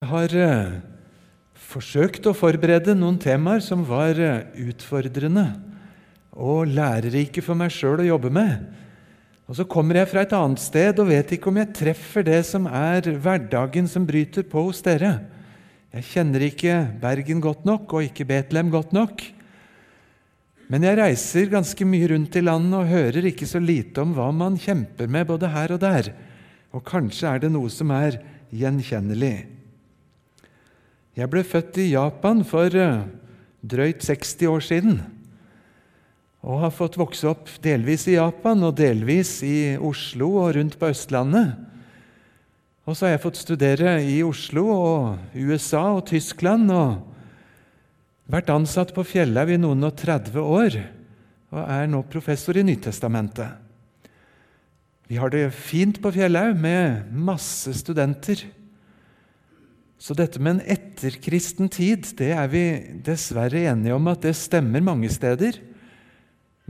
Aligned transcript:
Jeg 0.00 0.08
har 0.08 0.32
eh, 0.32 0.76
forsøkt 1.60 2.24
å 2.24 2.32
forberede 2.32 2.94
noen 2.96 3.18
temaer 3.20 3.60
som 3.60 3.82
var 3.84 4.16
eh, 4.16 4.46
utfordrende 4.64 5.42
og 6.32 6.70
lærerike 6.72 7.42
for 7.44 7.52
meg 7.60 7.68
sjøl 7.74 8.00
å 8.00 8.06
jobbe 8.06 8.30
med. 8.32 8.62
Og 9.44 9.58
Så 9.58 9.66
kommer 9.68 10.00
jeg 10.00 10.08
fra 10.08 10.22
et 10.24 10.32
annet 10.38 10.62
sted 10.64 11.02
og 11.04 11.10
vet 11.10 11.36
ikke 11.36 11.52
om 11.52 11.60
jeg 11.60 11.76
treffer 11.76 12.24
det 12.24 12.38
som 12.48 12.64
er 12.64 13.10
hverdagen 13.12 13.92
som 13.92 14.08
bryter 14.08 14.48
på 14.48 14.64
hos 14.70 14.80
dere. 14.88 15.18
Jeg 15.92 16.08
kjenner 16.14 16.48
ikke 16.48 16.80
Bergen 17.04 17.44
godt 17.44 17.68
nok 17.68 17.92
og 17.92 18.08
ikke 18.08 18.30
Betlehem 18.32 18.72
godt 18.72 18.96
nok. 18.96 19.28
Men 20.72 20.88
jeg 20.88 20.96
reiser 21.04 21.52
ganske 21.52 21.92
mye 21.92 22.14
rundt 22.16 22.40
i 22.40 22.46
landet 22.48 22.80
og 22.80 22.92
hører 22.96 23.32
ikke 23.34 23.52
så 23.52 23.60
lite 23.60 24.00
om 24.00 24.16
hva 24.16 24.32
man 24.32 24.56
kjemper 24.56 25.12
med 25.12 25.28
både 25.28 25.52
her 25.52 25.76
og 25.76 25.84
der. 25.84 26.14
Og 26.72 26.88
kanskje 26.88 27.36
er 27.36 27.44
det 27.44 27.52
noe 27.52 27.68
som 27.68 27.92
er 27.92 28.22
gjenkjennelig. 28.48 29.59
Jeg 31.18 31.30
ble 31.30 31.42
født 31.42 31.80
i 31.82 31.90
Japan 31.90 32.44
for 32.46 32.70
uh, 32.70 33.06
drøyt 33.66 34.04
60 34.06 34.46
år 34.50 34.62
siden. 34.62 35.00
Og 36.46 36.62
har 36.62 36.72
fått 36.72 36.98
vokse 37.00 37.28
opp 37.28 37.50
delvis 37.64 38.06
i 38.08 38.16
Japan 38.16 38.62
og 38.64 38.78
delvis 38.78 39.40
i 39.44 39.76
Oslo 39.76 40.30
og 40.44 40.54
rundt 40.56 40.78
på 40.80 40.88
Østlandet. 40.92 41.58
Og 42.88 42.96
så 42.96 43.06
har 43.06 43.16
jeg 43.16 43.24
fått 43.26 43.42
studere 43.42 43.98
i 44.06 44.22
Oslo 44.24 44.64
og 44.72 45.36
USA 45.36 45.82
og 45.98 46.06
Tyskland 46.08 46.70
og 46.72 47.02
vært 48.30 48.52
ansatt 48.54 48.94
på 48.96 49.04
Fjellhaug 49.04 49.52
i 49.52 49.60
noen 49.60 49.84
og 49.90 49.98
30 49.98 50.40
år 50.40 50.78
og 51.50 51.60
er 51.66 51.90
nå 51.90 52.00
professor 52.08 52.56
i 52.56 52.64
Nytestamentet. 52.66 53.58
Vi 55.10 55.18
har 55.18 55.32
det 55.34 55.48
fint 55.50 55.98
på 56.02 56.12
Fjellhaug 56.14 56.54
med 56.62 57.10
masse 57.10 57.74
studenter. 57.74 58.44
Så 60.00 60.16
dette 60.16 60.40
med 60.40 60.56
en 60.56 60.68
etterkristen 60.72 61.68
tid 61.68 62.08
det 62.16 62.30
er 62.32 62.48
vi 62.48 62.64
dessverre 63.04 63.66
enige 63.68 63.92
om 63.92 64.08
at 64.08 64.22
det 64.24 64.32
stemmer 64.38 64.80
mange 64.84 65.10
steder. 65.12 65.58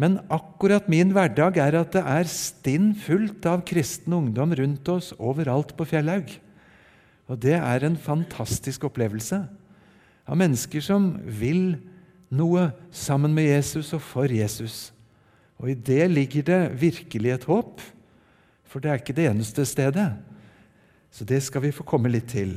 Men 0.00 0.18
akkurat 0.32 0.88
min 0.90 1.12
hverdag 1.14 1.60
er 1.62 1.76
at 1.78 1.94
det 1.94 2.02
er 2.02 2.30
stinn 2.30 2.90
fullt 2.98 3.46
av 3.46 3.62
kristen 3.68 4.16
ungdom 4.16 4.54
rundt 4.58 4.90
oss 4.90 5.12
overalt 5.18 5.76
på 5.78 5.86
Fjellhaug. 5.92 6.32
Og 7.30 7.38
det 7.38 7.54
er 7.60 7.86
en 7.86 7.98
fantastisk 8.00 8.88
opplevelse 8.88 9.44
av 10.26 10.38
mennesker 10.40 10.82
som 10.82 11.12
vil 11.22 11.76
noe 12.34 12.70
sammen 12.90 13.34
med 13.34 13.46
Jesus 13.46 13.92
og 13.94 14.02
for 14.02 14.32
Jesus. 14.32 14.90
Og 15.60 15.70
i 15.70 15.78
det 15.78 16.02
ligger 16.10 16.46
det 16.48 16.60
virkelig 16.80 17.34
et 17.36 17.46
håp, 17.46 17.78
for 18.66 18.82
det 18.82 18.90
er 18.90 19.02
ikke 19.02 19.14
det 19.14 19.30
eneste 19.30 19.66
stedet. 19.68 20.08
Så 21.14 21.26
det 21.26 21.42
skal 21.46 21.66
vi 21.66 21.74
få 21.74 21.86
komme 21.86 22.10
litt 22.10 22.30
til. 22.32 22.56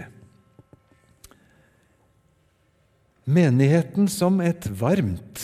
Menigheten 3.23 4.09
som 4.11 4.41
et 4.43 4.65
varmt 4.67 5.39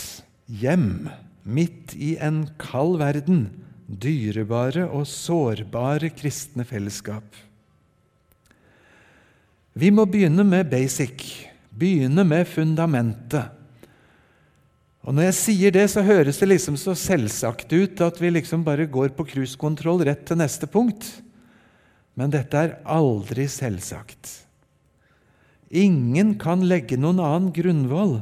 hjem 0.51 1.07
midt 1.47 1.93
i 1.95 2.17
en 2.19 2.43
kald 2.59 2.97
verden, 2.99 3.45
dyrebare 3.87 4.83
og 4.91 5.07
sårbare 5.07 6.11
kristne 6.11 6.65
fellesskap. 6.67 7.23
Vi 9.79 9.93
må 9.95 10.03
begynne 10.09 10.43
med 10.43 10.67
basic, 10.69 11.23
begynne 11.71 12.25
med 12.27 12.43
fundamentet. 12.51 13.55
Og 15.07 15.15
Når 15.15 15.29
jeg 15.29 15.37
sier 15.39 15.71
det, 15.71 15.87
så 15.89 16.03
høres 16.03 16.37
det 16.41 16.49
liksom 16.51 16.75
så 16.77 16.91
selvsagt 16.99 17.71
ut 17.71 18.01
at 18.03 18.19
vi 18.19 18.33
liksom 18.35 18.65
bare 18.67 18.89
går 18.91 19.15
på 19.15 19.25
cruisekontroll 19.31 20.03
rett 20.03 20.27
til 20.27 20.37
neste 20.37 20.67
punkt. 20.67 21.07
Men 22.19 22.33
dette 22.33 22.59
er 22.59 22.75
aldri 22.83 23.47
selvsagt. 23.47 24.48
Ingen 25.69 26.33
kan 26.41 26.65
legge 26.65 26.97
noen 26.97 27.21
annen 27.21 27.53
grunnvoll 27.53 28.19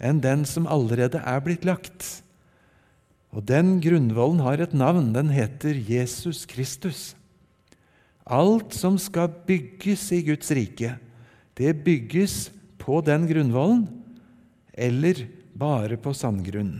enn 0.00 0.22
den 0.24 0.46
som 0.48 0.68
allerede 0.70 1.20
er 1.20 1.42
blitt 1.44 1.66
lagt. 1.68 2.22
Og 3.36 3.44
den 3.46 3.78
grunnvollen 3.84 4.40
har 4.42 4.62
et 4.64 4.72
navn. 4.74 5.12
Den 5.14 5.28
heter 5.30 5.76
Jesus 5.76 6.46
Kristus. 6.48 7.12
Alt 8.24 8.74
som 8.76 8.96
skal 8.98 9.28
bygges 9.46 10.06
i 10.14 10.22
Guds 10.24 10.50
rike, 10.54 10.94
det 11.58 11.74
bygges 11.84 12.48
på 12.80 13.00
den 13.04 13.26
grunnvollen 13.28 13.84
eller 14.72 15.26
bare 15.52 15.98
på 16.00 16.14
sandgrunn. 16.16 16.78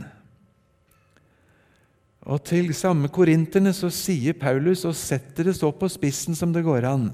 Og 2.21 2.39
Til 2.45 2.69
samme 2.77 3.09
korinterne 3.11 3.73
så 3.73 3.89
sier 3.93 4.37
Paulus 4.37 4.85
og 4.87 4.95
setter 4.97 5.49
det 5.49 5.57
så 5.57 5.71
på 5.73 5.89
spissen 5.91 6.37
som 6.37 6.53
det 6.53 6.63
går 6.65 6.85
an. 6.87 7.09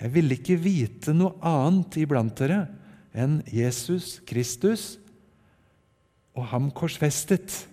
Jeg 0.00 0.14
ville 0.14 0.36
ikke 0.38 0.56
vite 0.60 1.12
noe 1.12 1.34
annet 1.44 1.96
iblant 2.00 2.38
dere 2.40 2.68
enn 3.12 3.42
Jesus 3.52 4.20
Kristus 4.26 4.98
og 6.36 6.46
ham 6.52 6.70
korsfestet. 6.72 7.66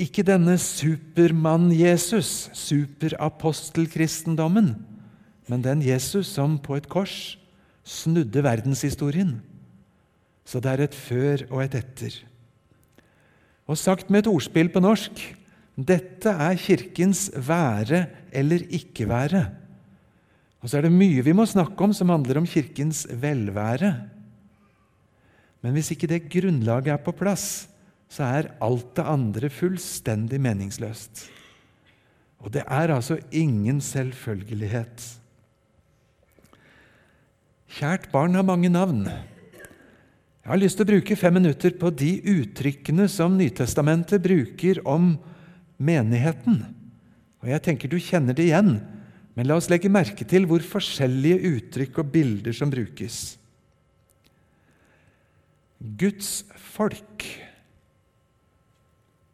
Ikke 0.00 0.22
denne 0.24 0.56
Supermann-Jesus, 0.56 2.48
superapostelkristendommen, 2.56 4.84
men 5.50 5.62
den 5.66 5.82
Jesus 5.84 6.30
som 6.32 6.58
på 6.62 6.76
et 6.78 6.88
kors 6.88 7.36
snudde 7.84 8.44
verdenshistorien. 8.44 9.40
Så 10.46 10.60
det 10.62 10.70
er 10.72 10.80
et 10.86 10.94
før 10.96 11.44
og 11.50 11.64
et 11.66 11.74
etter. 11.82 12.14
Og 13.68 13.78
sagt 13.78 14.10
med 14.10 14.24
et 14.24 14.32
ordspill 14.32 14.68
på 14.72 14.80
norsk 14.82 15.36
dette 15.80 16.28
er 16.28 16.58
Kirkens 16.60 17.30
være 17.32 18.06
eller 18.32 18.60
ikke 18.74 19.08
være. 19.08 19.46
Og 20.60 20.68
så 20.68 20.78
er 20.78 20.86
det 20.86 20.92
mye 20.92 21.24
vi 21.24 21.34
må 21.36 21.46
snakke 21.48 21.86
om 21.86 21.92
som 21.96 22.12
handler 22.12 22.40
om 22.40 22.48
Kirkens 22.48 23.06
velvære. 23.08 23.94
Men 25.60 25.76
hvis 25.76 25.92
ikke 25.94 26.08
det 26.08 26.28
grunnlaget 26.32 26.94
er 26.94 27.02
på 27.04 27.14
plass, 27.16 27.68
så 28.10 28.26
er 28.26 28.50
alt 28.64 28.94
det 28.96 29.06
andre 29.06 29.50
fullstendig 29.52 30.40
meningsløst. 30.42 31.28
Og 32.40 32.52
det 32.52 32.64
er 32.66 32.92
altså 32.92 33.18
ingen 33.30 33.80
selvfølgelighet. 33.84 35.04
Kjært 37.70 38.08
barn 38.10 38.34
har 38.34 38.46
mange 38.46 38.72
navn. 38.72 39.04
Jeg 40.40 40.48
har 40.48 40.58
lyst 40.58 40.80
til 40.80 40.88
å 40.88 40.90
bruke 40.90 41.16
fem 41.20 41.36
minutter 41.36 41.76
på 41.78 41.92
de 41.94 42.16
uttrykkene 42.32 43.06
som 43.12 43.36
Nytestamentet 43.38 44.24
bruker 44.24 44.80
om 44.88 45.12
menigheten. 45.78 46.64
Og 47.44 47.52
Jeg 47.52 47.62
tenker 47.68 47.92
du 47.92 48.00
kjenner 48.00 48.34
det 48.34 48.48
igjen 48.48 48.80
men 49.40 49.48
la 49.48 49.56
oss 49.56 49.70
legge 49.72 49.88
merke 49.88 50.20
til 50.28 50.44
hvor 50.44 50.60
forskjellige 50.60 51.48
uttrykk 51.48 52.02
og 52.02 52.08
bilder 52.12 52.52
som 52.52 52.68
brukes. 52.68 53.38
Guds 55.80 56.42
folk. 56.60 57.24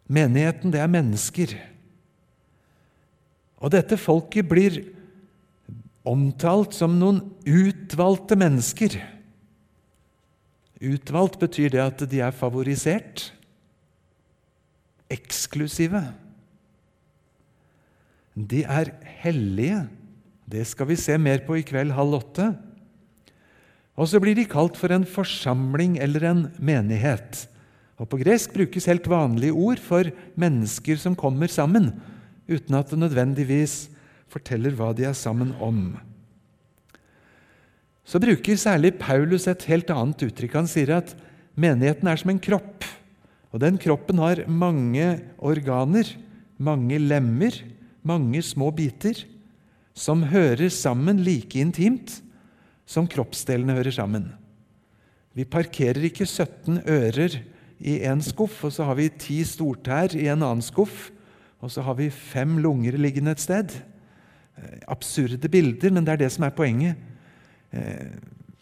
Menigheten, 0.07 0.71
det 0.71 0.79
er 0.79 0.93
mennesker. 0.95 1.57
Og 3.59 3.75
dette 3.75 3.99
folket 3.99 4.47
blir 4.47 4.79
omtalt 6.07 6.79
som 6.79 6.95
noen 7.01 7.19
utvalgte 7.43 8.39
mennesker. 8.39 8.95
Utvalgt 10.87 11.43
betyr 11.43 11.75
det 11.75 11.83
at 11.83 12.07
de 12.07 12.23
er 12.23 12.39
favorisert, 12.45 13.33
eksklusive. 15.11 16.07
De 18.39 18.63
er 18.63 18.95
hellige. 19.25 19.89
Det 20.47 20.63
skal 20.69 20.87
vi 20.93 20.99
se 20.99 21.17
mer 21.19 21.43
på 21.43 21.59
i 21.59 21.65
kveld 21.67 21.95
halv 21.97 22.21
åtte. 22.21 22.53
Og 23.97 24.07
så 24.11 24.21
blir 24.23 24.37
de 24.39 24.47
kalt 24.47 24.77
for 24.79 24.93
en 24.95 25.07
forsamling 25.09 25.97
eller 26.03 26.27
en 26.29 26.43
menighet. 26.63 27.47
Og 27.97 28.09
På 28.13 28.21
gresk 28.21 28.53
brukes 28.55 28.87
helt 28.87 29.09
vanlige 29.09 29.57
ord 29.57 29.81
for 29.81 30.07
mennesker 30.37 31.01
som 31.01 31.17
kommer 31.17 31.49
sammen, 31.49 31.95
uten 32.47 32.77
at 32.77 32.93
det 32.93 33.01
nødvendigvis 33.01 33.89
forteller 34.31 34.77
hva 34.77 34.93
de 34.95 35.09
er 35.09 35.17
sammen 35.17 35.55
om. 35.65 35.97
Så 38.07 38.21
bruker 38.23 38.61
særlig 38.61 38.99
Paulus 39.01 39.49
et 39.51 39.65
helt 39.67 39.91
annet 39.91 40.29
uttrykk. 40.29 40.61
Han 40.61 40.69
sier 40.71 40.93
at 41.01 41.17
menigheten 41.59 42.07
er 42.07 42.21
som 42.21 42.31
en 42.31 42.39
kropp. 42.39 42.85
Og 43.51 43.59
Den 43.65 43.81
kroppen 43.81 44.21
har 44.21 44.45
mange 44.47 45.23
organer, 45.41 46.05
mange 46.61 47.01
lemmer, 47.01 47.57
mange 48.07 48.45
små 48.45 48.71
biter 48.71 49.25
som 49.97 50.27
hører 50.29 50.69
sammen 50.73 51.23
like 51.25 51.59
intimt 51.59 52.21
som 52.87 53.09
kroppsdelene 53.11 53.75
hører 53.79 53.95
sammen. 53.95 54.31
Vi 55.37 55.45
parkerer 55.49 56.05
ikke 56.09 56.27
17 56.29 56.85
ører 56.87 57.41
i 57.83 57.99
én 58.09 58.23
skuff, 58.25 58.63
og 58.65 58.73
så 58.73 58.87
har 58.89 58.97
vi 58.97 59.11
ti 59.21 59.43
stortær 59.45 60.15
i 60.17 60.29
en 60.33 60.45
annen 60.45 60.65
skuff, 60.65 61.11
og 61.61 61.73
så 61.73 61.83
har 61.85 61.97
vi 61.99 62.09
fem 62.13 62.59
lunger 62.63 62.97
liggende 63.01 63.35
et 63.35 63.43
sted. 63.43 63.75
Eh, 64.57 64.79
absurde 64.89 65.51
bilder, 65.53 65.93
men 65.93 66.07
det 66.07 66.15
er 66.15 66.25
det 66.25 66.33
som 66.33 66.47
er 66.47 66.57
poenget. 66.57 66.97
Eh, 67.73 68.17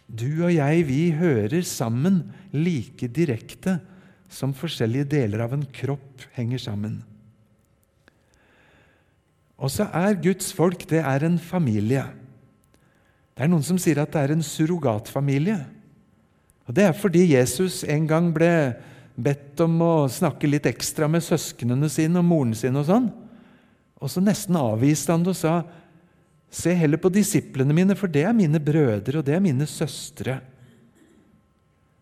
du 0.09 0.45
og 0.47 0.55
jeg, 0.55 0.87
vi 0.87 1.03
hører 1.15 1.63
sammen 1.67 2.23
like 2.55 3.11
direkte 3.11 3.81
som 4.31 4.55
forskjellige 4.57 5.11
deler 5.15 5.45
av 5.45 5.55
en 5.55 5.67
kropp 5.75 6.27
henger 6.35 6.63
sammen. 6.63 7.03
Og 9.65 9.73
så 9.73 9.87
er 9.97 10.21
Guds 10.21 10.53
folk 10.53 10.85
det 10.91 11.01
er 11.01 11.25
en 11.25 11.39
familie. 11.41 12.05
Det 13.35 13.47
er 13.47 13.51
noen 13.51 13.65
som 13.67 13.79
sier 13.81 14.03
at 14.03 14.13
det 14.13 14.21
er 14.21 14.35
en 14.35 14.45
surrogatfamilie. 14.45 15.57
Og 16.69 16.77
Det 16.77 16.85
er 16.85 16.97
fordi 16.97 17.25
Jesus 17.33 17.83
en 17.89 18.07
gang 18.09 18.29
ble 18.35 18.51
bedt 19.15 19.61
om 19.65 19.81
å 19.85 19.95
snakke 20.11 20.49
litt 20.51 20.67
ekstra 20.69 21.09
med 21.11 21.25
søsknene 21.25 21.89
sine 21.93 22.21
og 22.21 22.29
moren 22.29 22.55
sin. 22.57 22.77
Og 22.77 22.87
sånn. 22.89 23.09
Og 24.01 24.11
så 24.11 24.23
nesten 24.23 24.59
avviste 24.61 25.15
han 25.15 25.25
det 25.25 25.35
og 25.35 25.41
sa 25.41 25.57
Se 26.55 26.71
heller 26.79 27.01
på 27.03 27.11
disiplene 27.11 27.75
mine, 27.75 27.97
for 27.99 28.07
det 28.07 28.23
er 28.29 28.37
mine 28.37 28.61
brødre 28.63 29.19
og 29.19 29.25
det 29.27 29.33
er 29.35 29.41
mine 29.43 29.67
søstre. 29.67 30.37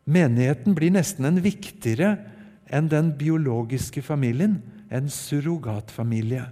Menigheten 0.04 0.74
blir 0.76 0.92
nesten 0.92 1.24
en 1.24 1.38
viktigere 1.40 2.18
enn 2.68 2.90
den 2.92 3.14
biologiske 3.16 4.02
familien, 4.04 4.58
en 4.92 5.08
surrogatfamilie. 5.08 6.44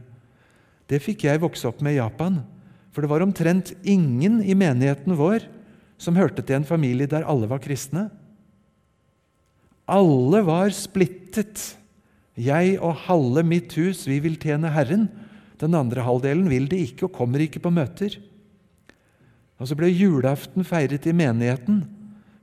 Det 0.90 0.98
fikk 1.02 1.28
jeg 1.28 1.42
vokse 1.42 1.68
opp 1.70 1.82
med 1.84 1.94
i 1.94 2.00
Japan, 2.00 2.40
for 2.90 3.04
det 3.04 3.10
var 3.12 3.22
omtrent 3.22 3.70
ingen 3.86 4.40
i 4.42 4.56
menigheten 4.58 5.14
vår 5.14 5.46
som 6.00 6.16
hørte 6.18 6.42
til 6.42 6.58
en 6.58 6.66
familie 6.66 7.06
der 7.10 7.26
alle 7.28 7.46
var 7.50 7.62
kristne. 7.62 8.08
Alle 9.90 10.42
var 10.46 10.72
splittet. 10.74 11.76
Jeg 12.40 12.78
og 12.80 13.04
halve 13.06 13.44
mitt 13.46 13.74
hus, 13.78 14.06
vi 14.08 14.18
vil 14.22 14.38
tjene 14.40 14.72
Herren. 14.72 15.08
Den 15.60 15.76
andre 15.76 16.02
halvdelen 16.06 16.48
vil 16.50 16.66
det 16.70 16.80
ikke 16.86 17.08
og 17.08 17.16
kommer 17.18 17.42
ikke 17.44 17.62
på 17.62 17.72
møter. 17.74 18.16
Og 19.60 19.68
Så 19.68 19.76
ble 19.76 19.90
julaften 19.92 20.64
feiret 20.64 21.04
i 21.04 21.12
menigheten, 21.12 21.84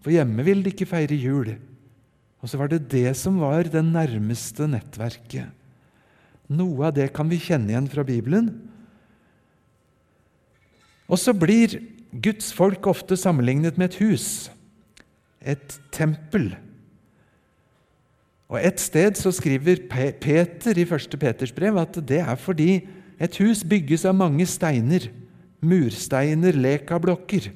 for 0.06 0.14
hjemme 0.14 0.44
vil 0.46 0.62
de 0.62 0.70
ikke 0.70 0.86
feire 0.86 1.18
jul. 1.18 1.56
Og 2.44 2.52
så 2.52 2.60
var 2.62 2.70
det 2.70 2.86
det 2.94 3.10
som 3.18 3.40
var 3.42 3.66
det 3.66 3.82
nærmeste 3.82 4.70
nettverket. 4.70 5.57
Noe 6.48 6.88
av 6.88 6.96
det 6.96 7.10
kan 7.16 7.28
vi 7.30 7.40
kjenne 7.42 7.74
igjen 7.74 7.90
fra 7.92 8.06
Bibelen. 8.08 8.52
Og 11.08 11.20
så 11.20 11.34
blir 11.36 11.80
Guds 12.12 12.54
folk 12.56 12.88
ofte 12.88 13.18
sammenlignet 13.20 13.78
med 13.80 13.92
et 13.92 14.00
hus, 14.04 14.28
et 15.42 15.80
tempel. 15.92 16.54
Og 18.48 18.60
Et 18.64 18.80
sted 18.80 19.16
så 19.20 19.32
skriver 19.32 19.84
Peter 19.92 20.78
i 20.78 20.88
1. 20.88 21.20
Peters 21.20 21.52
brev 21.52 21.78
at 21.78 22.00
det 22.08 22.22
er 22.24 22.36
fordi 22.36 22.88
et 23.20 23.38
hus 23.42 23.64
bygges 23.64 24.06
av 24.06 24.16
mange 24.16 24.46
steiner, 24.48 25.10
mursteiner, 25.60 26.56
lekablokker. 26.56 27.52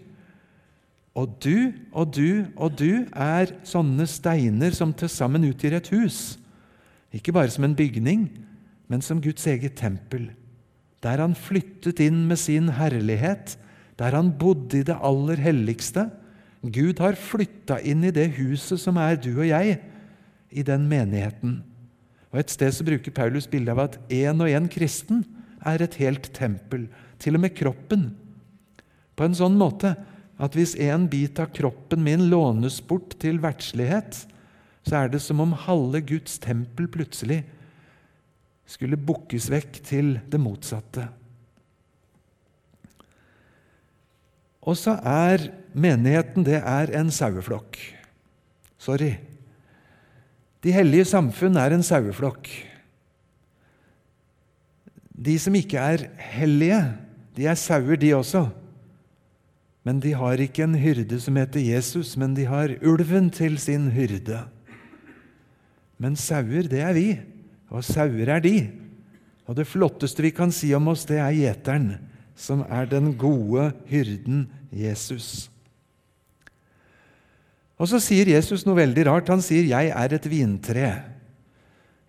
Og 1.15 1.31
du 1.43 1.71
og 1.91 2.15
du 2.15 2.45
og 2.55 2.75
du 2.79 3.05
er 3.11 3.51
sånne 3.67 4.07
steiner 4.07 4.75
som 4.75 4.93
til 4.95 5.11
sammen 5.11 5.47
utgjør 5.47 5.77
et 5.79 5.91
hus. 5.95 6.19
Ikke 7.11 7.33
bare 7.35 7.51
som 7.51 7.67
en 7.67 7.75
bygning, 7.75 8.29
men 8.91 9.03
som 9.03 9.21
Guds 9.23 9.47
eget 9.47 9.77
tempel. 9.79 10.27
Der 11.01 11.23
han 11.23 11.33
flyttet 11.37 12.01
inn 12.03 12.25
med 12.27 12.41
sin 12.41 12.67
herlighet, 12.75 13.55
der 13.95 14.17
han 14.17 14.33
bodde 14.35 14.81
i 14.81 14.87
det 14.87 14.97
aller 14.99 15.39
helligste. 15.39 16.09
Gud 16.61 16.99
har 16.99 17.17
flytta 17.17 17.79
inn 17.87 18.03
i 18.03 18.11
det 18.13 18.33
huset 18.35 18.81
som 18.83 18.99
er 18.99 19.15
du 19.15 19.31
og 19.31 19.47
jeg, 19.47 19.79
i 20.51 20.63
den 20.67 20.89
menigheten. 20.91 21.61
Og 22.31 22.41
Et 22.43 22.51
sted 22.51 22.73
så 22.75 22.83
bruker 22.83 23.15
Paulus 23.15 23.47
bildet 23.47 23.71
av 23.71 23.85
at 23.85 23.95
én 24.11 24.43
og 24.43 24.51
én 24.51 24.67
kristen 24.71 25.23
er 25.63 25.81
et 25.83 25.95
helt 26.01 26.27
tempel, 26.35 26.89
til 27.21 27.37
og 27.37 27.45
med 27.45 27.55
kroppen. 27.55 28.09
På 29.15 29.23
en 29.23 29.37
sånn 29.37 29.55
måte 29.59 29.93
at 30.41 30.55
hvis 30.57 30.75
en 30.81 31.07
bit 31.07 31.39
av 31.39 31.51
kroppen 31.55 32.03
min 32.03 32.27
lånes 32.31 32.81
bort 32.83 33.15
til 33.21 33.39
verdslighet, 33.39 34.25
så 34.83 35.03
er 35.03 35.11
det 35.13 35.21
som 35.23 35.39
om 35.43 35.53
halve 35.67 36.01
Guds 36.11 36.39
tempel 36.41 36.89
plutselig 36.91 37.43
skulle 38.71 38.99
bukkes 38.99 39.49
vekk 39.51 39.81
til 39.83 40.13
det 40.31 40.39
motsatte. 40.39 41.09
Og 44.61 44.77
så 44.77 44.95
er 45.07 45.49
menigheten 45.73 46.45
det 46.45 46.59
er 46.61 46.93
en 46.99 47.09
saueflokk. 47.11 47.79
Sorry. 48.81 49.15
De 50.61 50.73
hellige 50.73 51.07
samfunn 51.09 51.57
er 51.57 51.73
en 51.73 51.83
saueflokk. 51.85 52.49
De 55.21 55.37
som 55.41 55.55
ikke 55.57 55.81
er 55.81 56.05
hellige, 56.31 56.79
de 57.37 57.47
er 57.49 57.57
sauer, 57.57 57.97
de 57.97 58.13
også. 58.15 58.47
Men 59.85 59.99
de 60.01 60.13
har 60.13 60.41
ikke 60.41 60.63
en 60.65 60.77
hyrde 60.77 61.17
som 61.21 61.37
heter 61.41 61.61
Jesus, 61.61 62.13
men 62.17 62.35
de 62.37 62.45
har 62.45 62.73
ulven 62.85 63.29
til 63.33 63.57
sin 63.61 63.89
hyrde. 63.93 64.43
Men 66.01 66.17
sauer, 66.17 66.69
det 66.69 66.81
er 66.85 66.93
vi, 66.97 67.07
og 67.71 67.85
sauer 67.87 68.29
er 68.35 68.43
de. 68.43 68.55
Og 69.47 69.55
det 69.57 69.67
flotteste 69.67 70.23
vi 70.23 70.33
kan 70.35 70.51
si 70.53 70.73
om 70.75 70.91
oss, 70.91 71.05
det 71.07 71.19
er 71.19 71.33
gjeteren, 71.35 71.95
som 72.35 72.65
er 72.67 72.89
den 72.91 73.13
gode 73.19 73.71
hyrden 73.89 74.45
Jesus. 74.71 75.49
Og 77.81 77.89
så 77.89 77.97
sier 78.03 78.29
Jesus 78.29 78.67
noe 78.67 78.77
veldig 78.77 79.07
rart. 79.07 79.31
Han 79.33 79.41
sier 79.41 79.63
'Jeg 79.63 79.89
er 79.89 80.13
et 80.13 80.29
vintre'. 80.29 81.01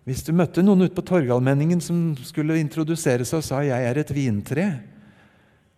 Hvis 0.05 0.23
du 0.23 0.33
møtte 0.33 0.61
noen 0.61 0.83
ute 0.83 0.93
på 0.93 1.01
Torgallmenningen 1.01 1.81
som 1.81 2.15
skulle 2.15 2.59
introdusere 2.59 3.25
seg 3.25 3.37
og 3.37 3.43
sa 3.43 3.61
'jeg 3.63 3.83
er 3.83 3.97
et 3.97 4.13
vintre', 4.13 4.79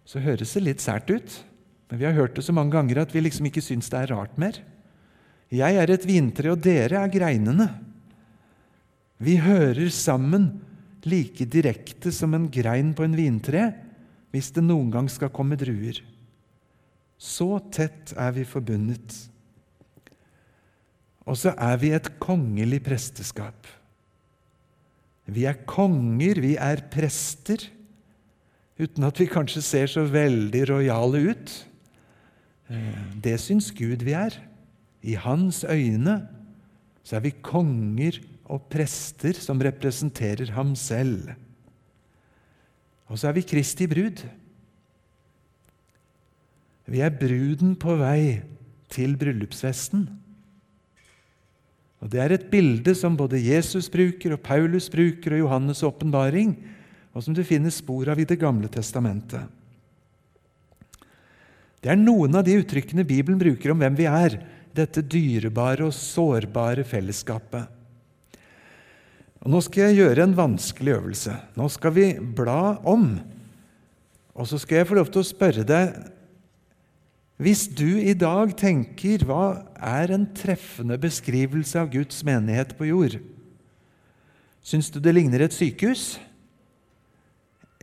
så 0.06 0.20
høres 0.20 0.54
det 0.54 0.64
litt 0.64 0.82
sært 0.82 1.10
ut. 1.10 1.44
Men 1.90 2.00
vi 2.00 2.06
har 2.06 2.14
hørt 2.14 2.36
det 2.36 2.44
så 2.44 2.54
mange 2.54 2.72
ganger 2.72 3.02
at 3.02 3.14
vi 3.14 3.22
liksom 3.22 3.46
ikke 3.46 3.62
syns 3.62 3.90
det 3.90 4.00
er 4.00 4.16
rart 4.16 4.38
mer. 4.38 4.54
Jeg 5.52 5.76
er 5.76 5.92
et 5.92 6.06
vintre, 6.06 6.52
og 6.52 6.62
dere 6.62 7.04
er 7.04 7.08
greinene. 7.08 7.70
Vi 9.22 9.38
hører 9.40 9.88
sammen 9.94 10.50
like 11.06 11.46
direkte 11.48 12.12
som 12.12 12.34
en 12.36 12.50
grein 12.52 12.92
på 12.98 13.06
en 13.06 13.16
vintre 13.16 13.70
hvis 14.34 14.52
det 14.52 14.66
noen 14.66 14.90
gang 14.92 15.08
skal 15.12 15.32
komme 15.32 15.56
druer. 15.60 16.02
Så 17.16 17.48
tett 17.72 18.12
er 18.20 18.34
vi 18.36 18.44
forbundet. 18.48 19.16
Og 21.26 21.40
så 21.40 21.54
er 21.56 21.80
vi 21.82 21.94
et 21.96 22.10
kongelig 22.22 22.82
presteskap. 22.86 23.70
Vi 25.26 25.48
er 25.50 25.64
konger, 25.66 26.42
vi 26.44 26.54
er 26.60 26.84
prester, 26.92 27.64
uten 28.78 29.08
at 29.08 29.18
vi 29.18 29.30
kanskje 29.32 29.64
ser 29.66 29.90
så 29.90 30.04
veldig 30.06 30.66
rojale 30.70 31.24
ut. 31.32 31.56
Eh, 32.70 33.02
det 33.24 33.40
syns 33.42 33.72
Gud 33.74 34.04
vi 34.06 34.14
er. 34.14 34.36
I 35.02 35.16
hans 35.22 35.64
øyne 35.64 36.20
så 37.06 37.18
er 37.18 37.26
vi 37.26 37.34
konger 37.46 38.20
og 38.46 38.68
prester 38.70 39.38
som 39.42 39.62
representerer 39.62 40.52
ham 40.56 40.76
selv. 40.78 41.34
Og 43.10 43.20
så 43.20 43.30
er 43.30 43.38
vi 43.38 43.46
Kristi 43.46 43.88
brud. 43.90 44.22
Vi 46.86 47.02
er 47.02 47.14
bruden 47.14 47.74
på 47.82 47.98
vei 47.98 48.44
til 48.94 49.18
bryllupsfesten. 49.18 50.06
Og 52.04 52.12
Det 52.12 52.22
er 52.22 52.36
et 52.36 52.50
bilde 52.52 52.94
som 52.94 53.16
både 53.18 53.42
Jesus 53.42 53.90
bruker, 53.90 54.36
og 54.36 54.44
Paulus 54.46 54.90
bruker, 54.90 55.34
og 55.34 55.42
Johannes' 55.42 55.82
åpenbaring, 55.86 56.54
og 57.16 57.24
som 57.24 57.34
det 57.34 57.48
finnes 57.48 57.80
spor 57.82 58.10
av 58.12 58.20
i 58.20 58.28
Det 58.30 58.38
gamle 58.38 58.68
testamentet. 58.70 59.42
Det 61.82 61.90
er 61.90 61.98
noen 61.98 62.36
av 62.36 62.44
de 62.46 62.58
uttrykkene 62.60 63.06
Bibelen 63.06 63.40
bruker 63.40 63.72
om 63.72 63.82
hvem 63.82 63.98
vi 63.98 64.06
er, 64.06 64.38
dette 64.76 65.02
dyrebare 65.02 65.86
og 65.86 65.94
sårbare 65.94 66.84
fellesskapet. 66.84 67.75
Og 69.46 69.54
Nå 69.54 69.62
skal 69.62 69.92
jeg 69.92 70.00
gjøre 70.02 70.26
en 70.26 70.34
vanskelig 70.34 70.96
øvelse. 70.98 71.36
Nå 71.54 71.70
skal 71.70 71.94
vi 71.94 72.08
bla 72.18 72.80
om. 72.82 73.20
Og 74.34 74.50
så 74.50 74.58
skal 74.58 74.82
jeg 74.82 74.90
få 74.90 74.98
lov 74.98 75.12
til 75.14 75.22
å 75.22 75.30
spørre 75.30 75.66
deg 75.68 75.96
hvis 77.36 77.66
du 77.68 78.00
i 78.00 78.14
dag 78.16 78.54
tenker 78.56 79.26
hva 79.28 79.68
er 79.76 80.14
en 80.16 80.24
treffende 80.38 80.96
beskrivelse 81.04 81.76
av 81.82 81.90
Guds 81.92 82.22
menighet 82.24 82.72
på 82.80 82.88
jord? 82.88 83.18
Syns 84.64 84.88
du 84.88 85.02
det 85.04 85.12
ligner 85.18 85.44
et 85.44 85.54
sykehus? 85.54 86.16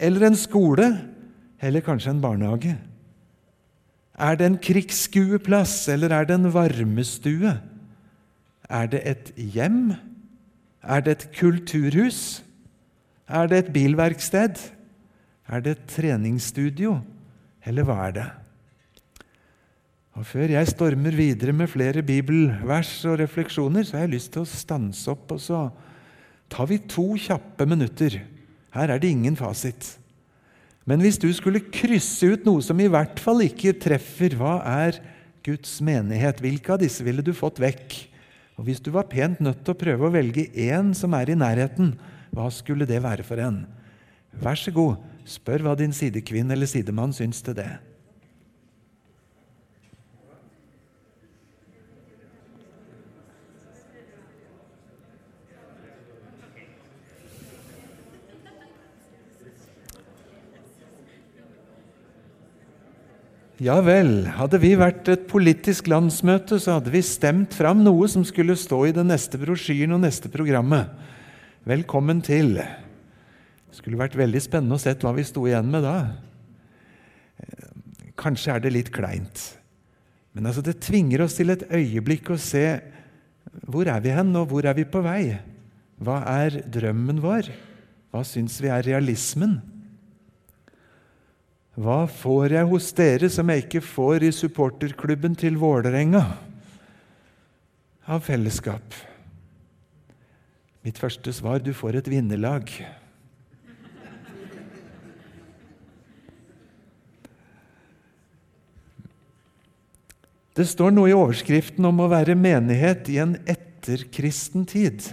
Eller 0.00 0.30
en 0.30 0.38
skole? 0.40 0.88
Eller 1.60 1.84
kanskje 1.84 2.14
en 2.14 2.22
barnehage? 2.24 2.78
Er 4.16 4.40
det 4.40 4.48
en 4.48 4.56
krigsskueplass, 4.56 5.76
eller 5.92 6.16
er 6.16 6.24
det 6.26 6.40
en 6.40 6.48
varmestue? 6.56 7.52
Er 8.72 8.88
det 8.88 9.04
et 9.04 9.30
hjem? 9.36 9.92
Er 10.82 11.00
det 11.00 11.12
et 11.16 11.26
kulturhus? 11.38 12.42
Er 13.28 13.46
det 13.46 13.58
et 13.58 13.72
bilverksted? 13.72 14.58
Er 15.48 15.60
det 15.62 15.76
et 15.76 15.88
treningsstudio? 15.90 16.98
Eller 17.66 17.86
hva 17.86 17.98
er 18.08 18.16
det? 18.16 18.28
Og 20.12 20.26
Før 20.28 20.52
jeg 20.52 20.68
stormer 20.68 21.14
videre 21.16 21.54
med 21.56 21.70
flere 21.72 22.02
bibelvers 22.04 22.90
og 23.08 23.18
refleksjoner, 23.22 23.86
så 23.86 23.96
har 23.96 24.04
jeg 24.06 24.16
lyst 24.18 24.34
til 24.34 24.44
å 24.44 24.50
stanse 24.50 25.08
opp, 25.08 25.30
og 25.32 25.40
så 25.40 25.62
tar 26.52 26.68
vi 26.68 26.82
to 26.84 27.14
kjappe 27.16 27.64
minutter. 27.68 28.18
Her 28.74 28.92
er 28.92 29.00
det 29.00 29.08
ingen 29.08 29.38
fasit. 29.38 29.94
Men 30.84 31.00
hvis 31.00 31.16
du 31.22 31.30
skulle 31.32 31.62
krysse 31.72 32.34
ut 32.34 32.44
noe 32.44 32.60
som 32.64 32.80
i 32.82 32.90
hvert 32.90 33.20
fall 33.22 33.44
ikke 33.46 33.76
treffer, 33.80 34.34
hva 34.36 34.58
er 34.84 34.98
Guds 35.46 35.78
menighet? 35.84 36.42
Hvilke 36.42 36.74
av 36.74 36.82
disse 36.82 37.04
ville 37.06 37.24
du 37.24 37.32
fått 37.36 37.62
vekk? 37.62 37.96
Og 38.56 38.64
Hvis 38.64 38.80
du 38.80 38.90
var 38.92 39.08
pent 39.10 39.40
nødt 39.40 39.64
til 39.64 39.74
å 39.74 39.78
prøve 39.78 40.08
å 40.08 40.12
velge 40.12 40.48
én 40.52 40.92
som 40.94 41.14
er 41.16 41.32
i 41.32 41.38
nærheten, 41.38 41.94
hva 42.32 42.48
skulle 42.52 42.86
det 42.88 43.02
være 43.02 43.24
for 43.24 43.40
en? 43.40 43.64
Vær 44.32 44.56
så 44.56 44.72
god, 44.72 45.00
spør 45.28 45.64
hva 45.66 45.74
din 45.78 45.92
sidekvinne 45.92 46.54
eller 46.56 46.68
sidemann 46.68 47.12
syns 47.16 47.42
til 47.44 47.56
det. 47.56 47.70
Ja 63.62 63.76
vel, 63.84 64.24
hadde 64.34 64.58
vi 64.58 64.72
vært 64.74 65.06
et 65.12 65.28
politisk 65.30 65.86
landsmøte, 65.86 66.56
så 66.58 66.80
hadde 66.80 66.90
vi 66.90 67.02
stemt 67.06 67.52
fram 67.54 67.84
noe 67.84 68.08
som 68.10 68.24
skulle 68.26 68.56
stå 68.58 68.80
i 68.88 68.94
den 68.96 69.06
neste 69.12 69.38
brosjyren 69.38 69.94
og 69.94 70.00
neste 70.02 70.26
programmet. 70.32 70.90
Velkommen 71.70 72.24
til. 72.26 72.56
Det 72.58 73.78
skulle 73.78 74.00
vært 74.00 74.18
veldig 74.18 74.42
spennende 74.42 74.80
å 74.80 74.82
se 74.82 74.96
hva 74.98 75.12
vi 75.14 75.26
sto 75.28 75.46
igjen 75.46 75.70
med 75.70 75.86
da. 75.86 75.94
Kanskje 78.18 78.56
er 78.56 78.64
det 78.64 78.74
litt 78.74 78.90
kleint. 78.90 79.44
Men 80.34 80.50
altså, 80.50 80.64
det 80.66 80.80
tvinger 80.82 81.22
oss 81.22 81.38
til 81.38 81.54
et 81.54 81.62
øyeblikk 81.70 82.34
å 82.34 82.42
se 82.42 82.66
hvor 83.70 83.86
er 83.86 84.02
vi 84.02 84.16
hen, 84.16 84.34
og 84.42 84.50
hvor 84.50 84.66
er 84.66 84.74
vi 84.74 84.88
på 84.90 85.04
vei? 85.06 85.36
Hva 86.02 86.24
er 86.34 86.64
drømmen 86.66 87.22
vår? 87.22 87.54
Hva 88.10 88.26
syns 88.26 88.58
vi 88.64 88.74
er 88.74 88.82
realismen? 88.90 89.60
Hva 91.72 92.02
får 92.04 92.52
jeg 92.52 92.68
hos 92.68 92.90
dere 92.92 93.28
som 93.32 93.48
jeg 93.48 93.62
ikke 93.64 93.80
får 93.80 94.26
i 94.26 94.32
supporterklubben 94.36 95.32
til 95.40 95.54
Vålerenga? 95.56 96.20
Av 98.12 98.20
fellesskap. 98.26 98.92
Mitt 100.84 101.00
første 101.00 101.32
svar 101.32 101.62
du 101.64 101.70
får 101.72 102.02
et 102.02 102.10
vinnerlag. 102.12 102.68
Det 110.52 110.68
står 110.68 110.92
noe 110.92 111.08
i 111.08 111.16
overskriften 111.16 111.88
om 111.88 112.04
å 112.04 112.10
være 112.12 112.36
menighet 112.36 113.08
i 113.08 113.16
en 113.22 113.38
etterkristen 113.48 114.68
tid. 114.68 115.08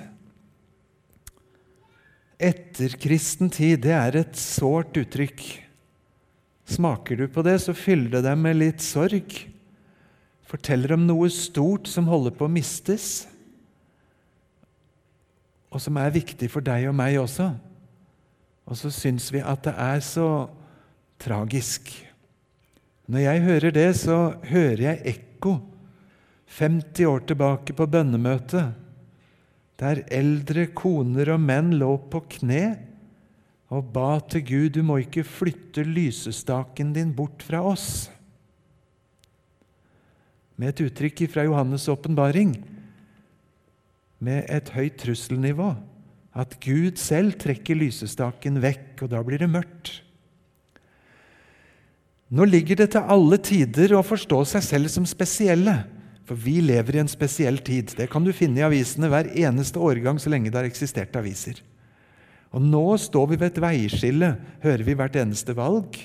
Etterkristen 2.35 3.47
tid, 3.47 3.85
det 3.87 3.95
er 3.95 4.19
et 4.25 4.35
sårt 4.35 4.99
uttrykk. 4.99 5.68
Smaker 6.79 7.17
du 7.19 7.25
på 7.27 7.43
det, 7.43 7.57
så 7.59 7.73
fyller 7.75 8.13
det 8.13 8.21
deg 8.23 8.37
med 8.39 8.55
litt 8.55 8.79
sorg. 8.79 9.33
Forteller 10.47 10.93
om 10.95 11.01
noe 11.03 11.27
stort 11.27 11.89
som 11.91 12.07
holder 12.07 12.31
på 12.31 12.47
å 12.47 12.53
mistes, 12.53 13.25
og 15.67 15.83
som 15.83 15.99
er 15.99 16.15
viktig 16.15 16.47
for 16.47 16.63
deg 16.63 16.87
og 16.87 16.95
meg 16.95 17.17
også. 17.19 17.49
Og 18.63 18.79
så 18.79 18.93
syns 18.95 19.27
vi 19.35 19.43
at 19.43 19.67
det 19.67 19.75
er 19.75 19.99
så 20.07 20.29
tragisk. 21.19 21.91
Når 23.11 23.25
jeg 23.25 23.45
hører 23.49 23.75
det, 23.75 23.89
så 23.99 24.17
hører 24.47 24.85
jeg 24.87 25.17
ekko 25.17 25.57
50 26.61 27.11
år 27.11 27.27
tilbake 27.27 27.75
på 27.75 27.89
bønnemøtet, 27.91 28.71
der 29.83 30.05
eldre 30.07 30.69
koner 30.71 31.35
og 31.35 31.43
menn 31.43 31.75
lå 31.75 31.97
på 32.07 32.23
kne 32.39 32.63
og 33.69 33.91
ba 33.93 34.17
til 34.31 34.43
Gud 34.45 34.71
du 34.73 34.81
må 34.85 34.97
ikke 35.03 35.25
flytte 35.27 35.85
lysestaken 35.85 36.93
din 36.95 37.13
bort 37.13 37.43
fra 37.45 37.61
oss. 37.61 38.09
Med 40.59 40.73
et 40.73 40.89
uttrykk 40.89 41.27
fra 41.31 41.45
Johannes' 41.45 41.87
åpenbaring, 41.91 42.57
med 44.19 44.49
et 44.51 44.73
høyt 44.75 44.97
trusselnivå, 44.99 45.69
at 46.35 46.57
Gud 46.63 46.99
selv 46.99 47.37
trekker 47.39 47.77
lysestaken 47.77 48.59
vekk, 48.61 49.05
og 49.05 49.13
da 49.13 49.21
blir 49.23 49.39
det 49.39 49.51
mørkt. 49.53 49.93
Nå 52.29 52.45
ligger 52.45 52.81
det 52.81 52.91
til 52.93 53.07
alle 53.09 53.39
tider 53.41 53.95
å 53.97 54.05
forstå 54.05 54.43
seg 54.51 54.65
selv 54.65 54.91
som 54.93 55.07
spesielle, 55.09 55.79
for 56.29 56.37
vi 56.37 56.59
lever 56.61 56.97
i 56.97 57.01
en 57.01 57.09
spesiell 57.09 57.57
tid. 57.65 57.95
Det 57.97 58.09
kan 58.11 58.25
du 58.25 58.33
finne 58.35 58.61
i 58.61 58.65
avisene 58.67 59.09
hver 59.09 59.31
eneste 59.33 59.81
årgang 59.81 60.19
så 60.21 60.29
lenge 60.29 60.51
det 60.51 60.59
har 60.59 60.67
eksistert 60.69 61.15
aviser. 61.17 61.63
Og 62.55 62.63
nå 62.65 62.85
står 62.97 63.29
vi 63.29 63.37
ved 63.37 63.51
et 63.51 63.61
veiskille, 63.61 64.31
hører 64.63 64.85
vi 64.85 64.95
hvert 64.97 65.17
eneste 65.21 65.53
valg. 65.57 65.99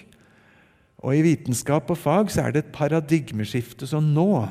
Og 1.05 1.17
i 1.17 1.25
vitenskap 1.25 1.91
og 1.93 2.01
fag 2.01 2.33
så 2.33 2.45
er 2.45 2.55
det 2.55 2.65
et 2.65 2.75
paradigmeskifte 2.75 3.89
som 3.89 4.07
nå. 4.17 4.45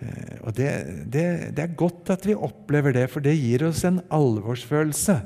Eh, 0.00 0.36
og 0.42 0.56
det, 0.56 0.68
det, 1.12 1.26
det, 1.56 1.62
er 1.64 1.78
godt 1.78 2.12
at 2.12 2.26
vi 2.28 2.36
opplever 2.36 2.96
det, 2.96 3.06
for 3.12 3.24
det 3.24 3.36
gir 3.38 3.66
oss 3.68 3.84
en 3.88 4.02
alvorsfølelse. 4.12 5.20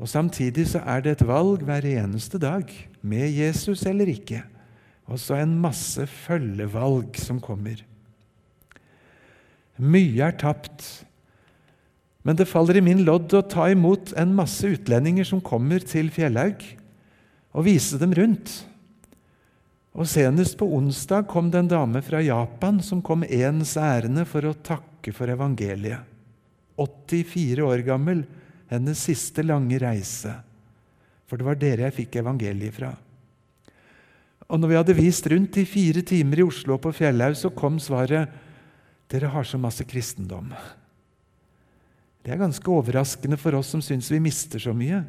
Og 0.00 0.08
Samtidig 0.08 0.70
så 0.70 0.80
er 0.88 1.04
det 1.04 1.18
et 1.18 1.26
valg 1.28 1.64
hver 1.68 1.84
eneste 1.84 2.40
dag, 2.40 2.64
med 3.00 3.28
Jesus 3.36 3.84
eller 3.88 4.08
ikke. 4.08 4.42
Og 5.10 5.20
så 5.20 5.40
en 5.40 5.58
masse 5.60 6.06
følgevalg 6.08 7.16
som 7.20 7.40
kommer. 7.42 7.82
Mye 9.80 10.28
er 10.28 10.36
tapt. 10.40 10.84
Men 12.22 12.36
det 12.36 12.48
faller 12.50 12.76
i 12.76 12.84
min 12.84 13.04
lodd 13.06 13.32
å 13.32 13.44
ta 13.48 13.70
imot 13.72 14.12
en 14.20 14.34
masse 14.36 14.66
utlendinger 14.68 15.24
som 15.28 15.40
kommer 15.40 15.80
til 15.80 16.10
Fjellhaug, 16.12 16.60
og 17.56 17.66
vise 17.66 17.98
dem 17.98 18.12
rundt. 18.14 18.52
Og 19.96 20.06
Senest 20.06 20.54
på 20.60 20.68
onsdag 20.76 21.26
kom 21.30 21.48
det 21.50 21.64
en 21.64 21.70
dame 21.70 22.02
fra 22.06 22.20
Japan 22.22 22.78
som 22.84 23.00
kom 23.02 23.24
ens 23.26 23.74
ærende 23.80 24.26
for 24.28 24.46
å 24.46 24.54
takke 24.54 25.14
for 25.16 25.32
evangeliet. 25.32 26.06
84 26.80 27.64
år 27.66 27.82
gammel, 27.84 28.22
hennes 28.70 29.00
siste 29.02 29.42
lange 29.44 29.80
reise. 29.82 30.32
For 31.28 31.40
det 31.40 31.46
var 31.48 31.58
dere 31.58 31.88
jeg 31.88 31.96
fikk 32.04 32.20
evangeliet 32.22 32.76
fra. 32.76 32.92
Og 34.50 34.58
når 34.58 34.70
vi 34.70 34.78
hadde 34.78 34.98
vist 34.98 35.26
rundt 35.30 35.58
i 35.60 35.66
fire 35.68 36.02
timer 36.06 36.40
i 36.40 36.46
Oslo 36.46 36.76
og 36.76 36.84
på 36.86 36.94
Fjellhaug, 36.94 37.36
så 37.38 37.52
kom 37.54 37.78
svaret 37.82 38.30
dere 39.10 39.30
har 39.30 39.46
så 39.46 39.58
masse 39.58 39.84
kristendom. 39.86 40.52
Det 42.20 42.34
er 42.34 42.40
ganske 42.40 42.72
overraskende 42.72 43.38
for 43.40 43.56
oss 43.56 43.72
som 43.72 43.82
syns 43.84 44.10
vi 44.12 44.20
mister 44.22 44.60
så 44.60 44.74
mye. 44.76 45.00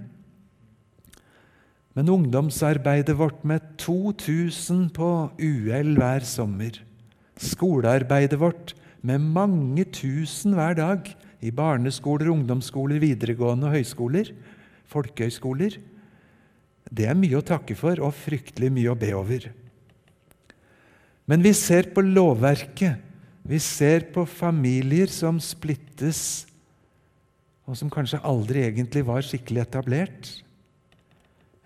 Men 1.97 2.11
ungdomsarbeidet 2.11 3.17
vårt 3.19 3.41
med 3.43 3.65
2000 3.81 4.87
på 4.95 5.09
UL 5.35 5.97
hver 5.99 6.23
sommer, 6.23 6.77
skolearbeidet 7.35 8.39
vårt 8.39 8.75
med 9.03 9.19
mange 9.19 9.83
tusen 9.91 10.55
hver 10.55 10.77
dag 10.77 11.09
i 11.41 11.51
barneskoler, 11.51 12.29
ungdomsskoler, 12.31 13.01
videregående 13.01 13.67
og 13.67 13.75
høyskoler, 13.75 14.31
folkehøyskoler, 14.91 15.79
det 16.91 17.07
er 17.07 17.17
mye 17.17 17.39
å 17.39 17.45
takke 17.45 17.75
for 17.75 17.99
og 18.03 18.15
fryktelig 18.15 18.71
mye 18.71 18.91
å 18.91 18.99
be 18.99 19.11
over. 19.15 19.49
Men 21.27 21.43
vi 21.43 21.53
ser 21.55 21.91
på 21.95 22.03
lovverket, 22.03 22.99
vi 23.47 23.59
ser 23.63 24.07
på 24.13 24.23
familier 24.29 25.11
som 25.11 25.39
splittes 25.41 26.50
og 27.69 27.77
som 27.77 27.91
kanskje 27.93 28.21
aldri 28.25 28.65
egentlig 28.65 29.03
var 29.07 29.23
skikkelig 29.25 29.63
etablert. 29.63 30.31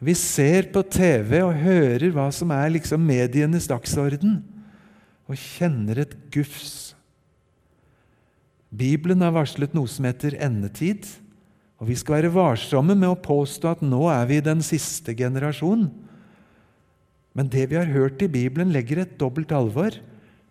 Vi 0.04 0.14
ser 0.18 0.68
på 0.74 0.84
TV 0.92 1.40
og 1.42 1.56
hører 1.58 2.12
hva 2.14 2.28
som 2.36 2.52
er 2.54 2.74
liksom 2.76 3.04
medienes 3.06 3.70
dagsorden, 3.72 4.42
og 5.26 5.40
kjenner 5.40 6.04
et 6.04 6.14
gufs. 6.34 6.94
Bibelen 8.76 9.24
har 9.24 9.34
varslet 9.34 9.74
noe 9.74 9.90
som 9.90 10.06
heter 10.06 10.36
endetid, 10.44 11.08
og 11.80 11.90
vi 11.90 11.96
skal 11.98 12.20
være 12.20 12.34
varsomme 12.36 12.96
med 12.96 13.10
å 13.10 13.20
påstå 13.20 13.72
at 13.72 13.84
nå 13.84 14.06
er 14.12 14.28
vi 14.30 14.44
den 14.44 14.62
siste 14.64 15.16
generasjon. 15.18 15.88
Men 17.36 17.50
det 17.52 17.66
vi 17.72 17.80
har 17.80 17.90
hørt 17.92 18.22
i 18.24 18.32
Bibelen, 18.32 18.72
legger 18.72 19.02
et 19.04 19.18
dobbelt 19.20 19.52
alvor. 19.56 19.98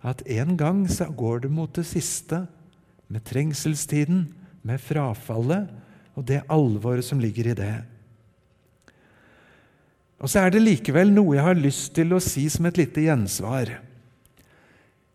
At 0.05 0.21
en 0.29 0.57
gang 0.61 0.83
så 0.91 1.07
går 1.09 1.47
det 1.47 1.53
mot 1.53 1.73
det 1.73 1.87
siste, 1.89 2.43
med 3.09 3.25
trengselstiden, 3.29 4.27
med 4.65 4.81
frafallet 4.81 5.71
og 6.15 6.27
det 6.29 6.43
alvoret 6.53 7.05
som 7.07 7.21
ligger 7.21 7.51
i 7.53 7.59
det. 7.59 7.75
Og 10.25 10.31
så 10.31 10.45
er 10.45 10.55
det 10.55 10.63
likevel 10.63 11.11
noe 11.13 11.37
jeg 11.37 11.45
har 11.45 11.59
lyst 11.59 11.91
til 11.97 12.15
å 12.17 12.23
si 12.23 12.47
som 12.53 12.65
et 12.69 12.79
lite 12.81 13.03
gjensvar. 13.05 13.75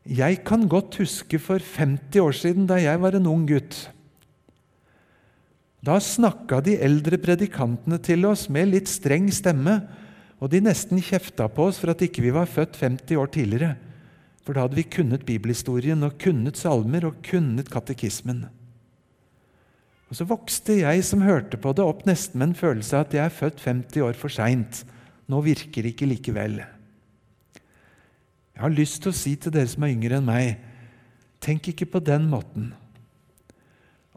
Jeg 0.09 0.41
kan 0.45 0.67
godt 0.69 0.99
huske 1.01 1.39
for 1.41 1.61
50 1.61 2.21
år 2.21 2.35
siden, 2.35 2.67
da 2.69 2.77
jeg 2.81 3.01
var 3.01 3.17
en 3.17 3.29
ung 3.29 3.47
gutt. 3.49 3.87
Da 5.85 5.95
snakka 6.03 6.59
de 6.65 6.75
eldre 6.83 7.17
predikantene 7.21 7.99
til 8.03 8.27
oss 8.27 8.47
med 8.51 8.73
litt 8.73 8.91
streng 8.91 9.29
stemme, 9.31 9.79
og 10.39 10.51
de 10.51 10.61
nesten 10.63 11.01
kjefta 11.03 11.49
på 11.51 11.69
oss 11.69 11.79
for 11.81 11.91
at 11.93 12.03
ikke 12.03 12.23
vi 12.23 12.35
var 12.35 12.49
født 12.51 12.77
50 12.79 13.19
år 13.19 13.31
tidligere. 13.33 13.73
For 14.43 14.55
da 14.55 14.65
hadde 14.65 14.79
vi 14.79 14.87
kunnet 14.87 15.25
bibelhistorien 15.27 16.03
og 16.05 16.19
kunnet 16.21 16.59
salmer 16.59 17.07
og 17.09 17.19
kunnet 17.25 17.69
katekismen. 17.71 18.45
Og 20.09 20.17
Så 20.17 20.25
vokste 20.25 20.79
jeg 20.81 21.03
som 21.05 21.21
hørte 21.21 21.57
på 21.61 21.73
det, 21.77 21.85
opp 21.85 22.05
nesten 22.09 22.41
med 22.41 22.49
en 22.49 22.57
følelse 22.57 22.97
av 22.97 23.05
at 23.05 23.13
jeg 23.13 23.25
er 23.25 23.35
født 23.35 23.61
50 23.61 24.05
år 24.07 24.17
for 24.17 24.33
seint. 24.33 24.83
Nå 25.29 25.41
virker 25.45 25.85
det 25.85 25.93
ikke 25.93 26.09
likevel. 26.09 26.57
Jeg 28.59 28.63
har 28.65 28.73
lyst 28.73 29.03
til 29.03 29.13
å 29.13 29.15
si 29.15 29.35
til 29.37 29.53
dere 29.53 29.69
som 29.69 29.85
er 29.85 29.93
yngre 29.93 30.17
enn 30.17 30.25
meg, 30.27 30.57
tenk 31.39 31.69
ikke 31.71 31.87
på 31.93 32.01
den 32.03 32.25
måten. 32.31 32.71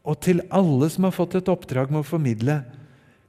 Og 0.03 0.17
til 0.25 0.41
alle 0.51 0.89
som 0.91 1.05
har 1.07 1.15
fått 1.15 1.37
et 1.39 1.51
oppdrag 1.53 1.93
med 1.93 2.01
å 2.01 2.09
formidle, 2.09 2.57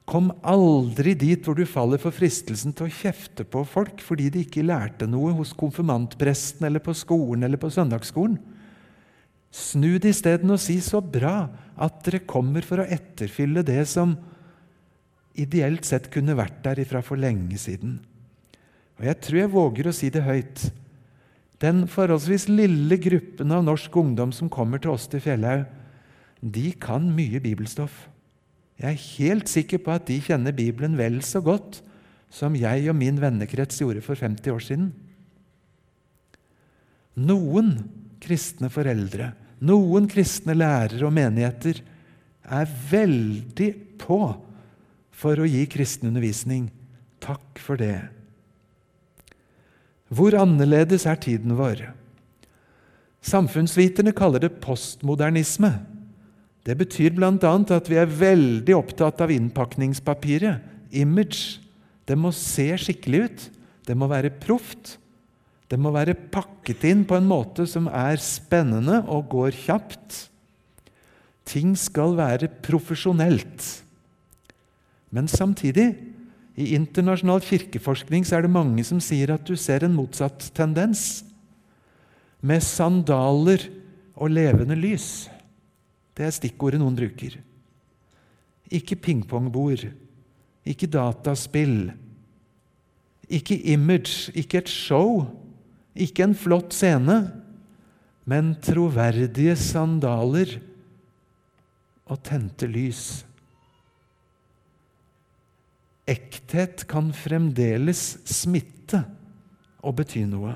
kom 0.10 0.32
aldri 0.41 1.13
dit 1.15 1.43
hvor 1.46 1.55
du 1.55 1.67
faller 1.70 2.01
for 2.01 2.15
fristelsen 2.15 2.74
til 2.75 2.88
å 2.88 2.96
kjefte 2.96 3.46
på 3.48 3.62
folk 3.67 4.01
fordi 4.03 4.32
de 4.34 4.41
ikke 4.43 4.65
lærte 4.65 5.08
noe 5.08 5.32
hos 5.38 5.53
konfirmantpresten 5.55 6.65
eller 6.67 6.84
på 6.84 6.96
skolen 6.98 7.46
eller 7.46 7.62
på 7.62 7.72
søndagsskolen. 7.72 8.39
Snu 9.53 10.00
det 10.01 10.15
isteden 10.15 10.50
og 10.50 10.60
si 10.60 10.79
'så 10.81 10.98
bra 11.00 11.50
at 11.77 12.03
dere 12.03 12.25
kommer 12.25 12.65
for 12.65 12.81
å 12.81 12.89
etterfylle 12.89 13.63
det 13.63 13.88
som 13.88 14.17
ideelt 15.38 15.86
sett 15.86 16.10
kunne 16.10 16.36
vært 16.38 16.63
der 16.63 16.81
ifra 16.81 17.03
for 17.03 17.15
lenge 17.15 17.57
siden'. 17.57 18.00
og 19.00 19.05
jeg 19.05 19.22
tror 19.22 19.38
jeg 19.39 19.51
våger 19.51 19.88
å 19.88 19.93
si 19.93 20.10
det 20.10 20.24
høyt 20.24 20.72
Den 21.60 21.88
forholdsvis 21.88 22.50
lille 22.50 22.98
gruppen 22.98 23.51
av 23.51 23.63
norsk 23.63 23.95
ungdom 23.95 24.33
som 24.33 24.50
kommer 24.50 24.79
til 24.79 24.91
oss 24.91 25.07
til 25.07 25.22
Fjellhaug, 25.22 25.65
de 26.41 26.74
kan 26.74 27.15
mye 27.15 27.39
bibelstoff. 27.39 28.10
Jeg 28.77 28.91
er 28.91 29.19
helt 29.19 29.48
sikker 29.48 29.77
på 29.77 29.93
at 29.93 30.05
de 30.05 30.19
kjenner 30.19 30.51
Bibelen 30.51 30.98
vel 30.98 31.22
så 31.22 31.39
godt 31.39 31.81
som 32.33 32.55
jeg 32.57 32.89
og 32.89 32.98
min 32.98 33.22
vennekrets 33.22 33.79
gjorde 33.79 34.01
for 34.01 34.15
50 34.19 34.51
år 34.51 34.60
siden. 34.60 34.93
Noen 37.15 37.77
kristne 38.24 38.69
foreldre, 38.74 39.33
noen 39.63 40.08
kristne 40.12 40.55
lærere 40.58 41.05
og 41.08 41.13
menigheter 41.15 41.79
er 42.43 42.72
veldig 42.89 43.70
på 44.01 44.20
for 45.13 45.39
å 45.39 45.48
gi 45.48 45.63
kristen 45.72 46.12
undervisning. 46.12 46.67
Takk 47.24 47.62
for 47.63 47.79
det. 47.79 48.01
Hvor 50.13 50.36
annerledes 50.38 51.08
er 51.10 51.17
tiden 51.22 51.55
vår? 51.58 51.88
Samfunnsviterne 53.24 54.12
kaller 54.15 54.43
det 54.43 54.58
postmodernisme. 54.62 55.72
Det 56.63 56.75
betyr 56.79 57.15
bl.a. 57.15 57.32
at 57.32 57.89
vi 57.91 58.00
er 58.00 58.12
veldig 58.12 58.75
opptatt 58.75 59.24
av 59.24 59.32
innpakningspapiret, 59.32 60.60
image. 60.91 61.60
Det 62.08 62.17
må 62.20 62.34
se 62.36 62.70
skikkelig 62.79 63.24
ut. 63.24 63.48
Det 63.88 63.96
må 64.00 64.08
være 64.12 64.32
proft. 64.43 64.98
Det 65.73 65.79
må 65.81 65.89
være 65.89 66.13
pakket 66.13 66.83
inn 66.85 66.99
på 67.09 67.17
en 67.17 67.25
måte 67.25 67.65
som 67.65 67.87
er 67.89 68.19
spennende 68.21 68.99
og 69.09 69.31
går 69.31 69.55
kjapt. 69.57 70.27
Ting 71.49 71.71
skal 71.73 72.13
være 72.19 72.51
profesjonelt. 72.61 73.65
Men 75.09 75.25
samtidig, 75.25 75.95
i 76.53 76.75
internasjonal 76.77 77.41
kirkeforskning 77.41 78.21
så 78.21 78.37
er 78.37 78.45
det 78.45 78.53
mange 78.53 78.85
som 78.85 79.01
sier 79.01 79.33
at 79.33 79.49
du 79.49 79.57
ser 79.57 79.81
en 79.81 79.97
motsatt 79.97 80.51
tendens. 80.53 81.23
Med 82.45 82.61
sandaler 82.61 83.65
og 84.13 84.29
levende 84.29 84.77
lys. 84.77 85.25
Det 86.13 86.27
er 86.27 86.37
stikkordet 86.37 86.83
noen 86.83 87.01
bruker. 87.01 87.39
Ikke 88.69 88.93
pingpongbord, 89.09 89.87
ikke 90.69 90.93
dataspill, 90.93 91.89
ikke 93.25 93.57
image, 93.73 94.29
ikke 94.37 94.61
et 94.61 94.69
show, 94.69 95.23
ikke 95.93 96.25
en 96.25 96.35
flott 96.38 96.73
scene, 96.73 97.17
men 98.29 98.53
troverdige 98.63 99.55
sandaler 99.59 100.55
og 102.09 102.21
tente 102.25 102.67
lys. 102.69 103.23
Ekthet 106.09 106.83
kan 106.89 107.12
fremdeles 107.15 108.03
smitte 108.27 109.03
og 109.83 109.97
bety 110.00 110.25
noe. 110.27 110.55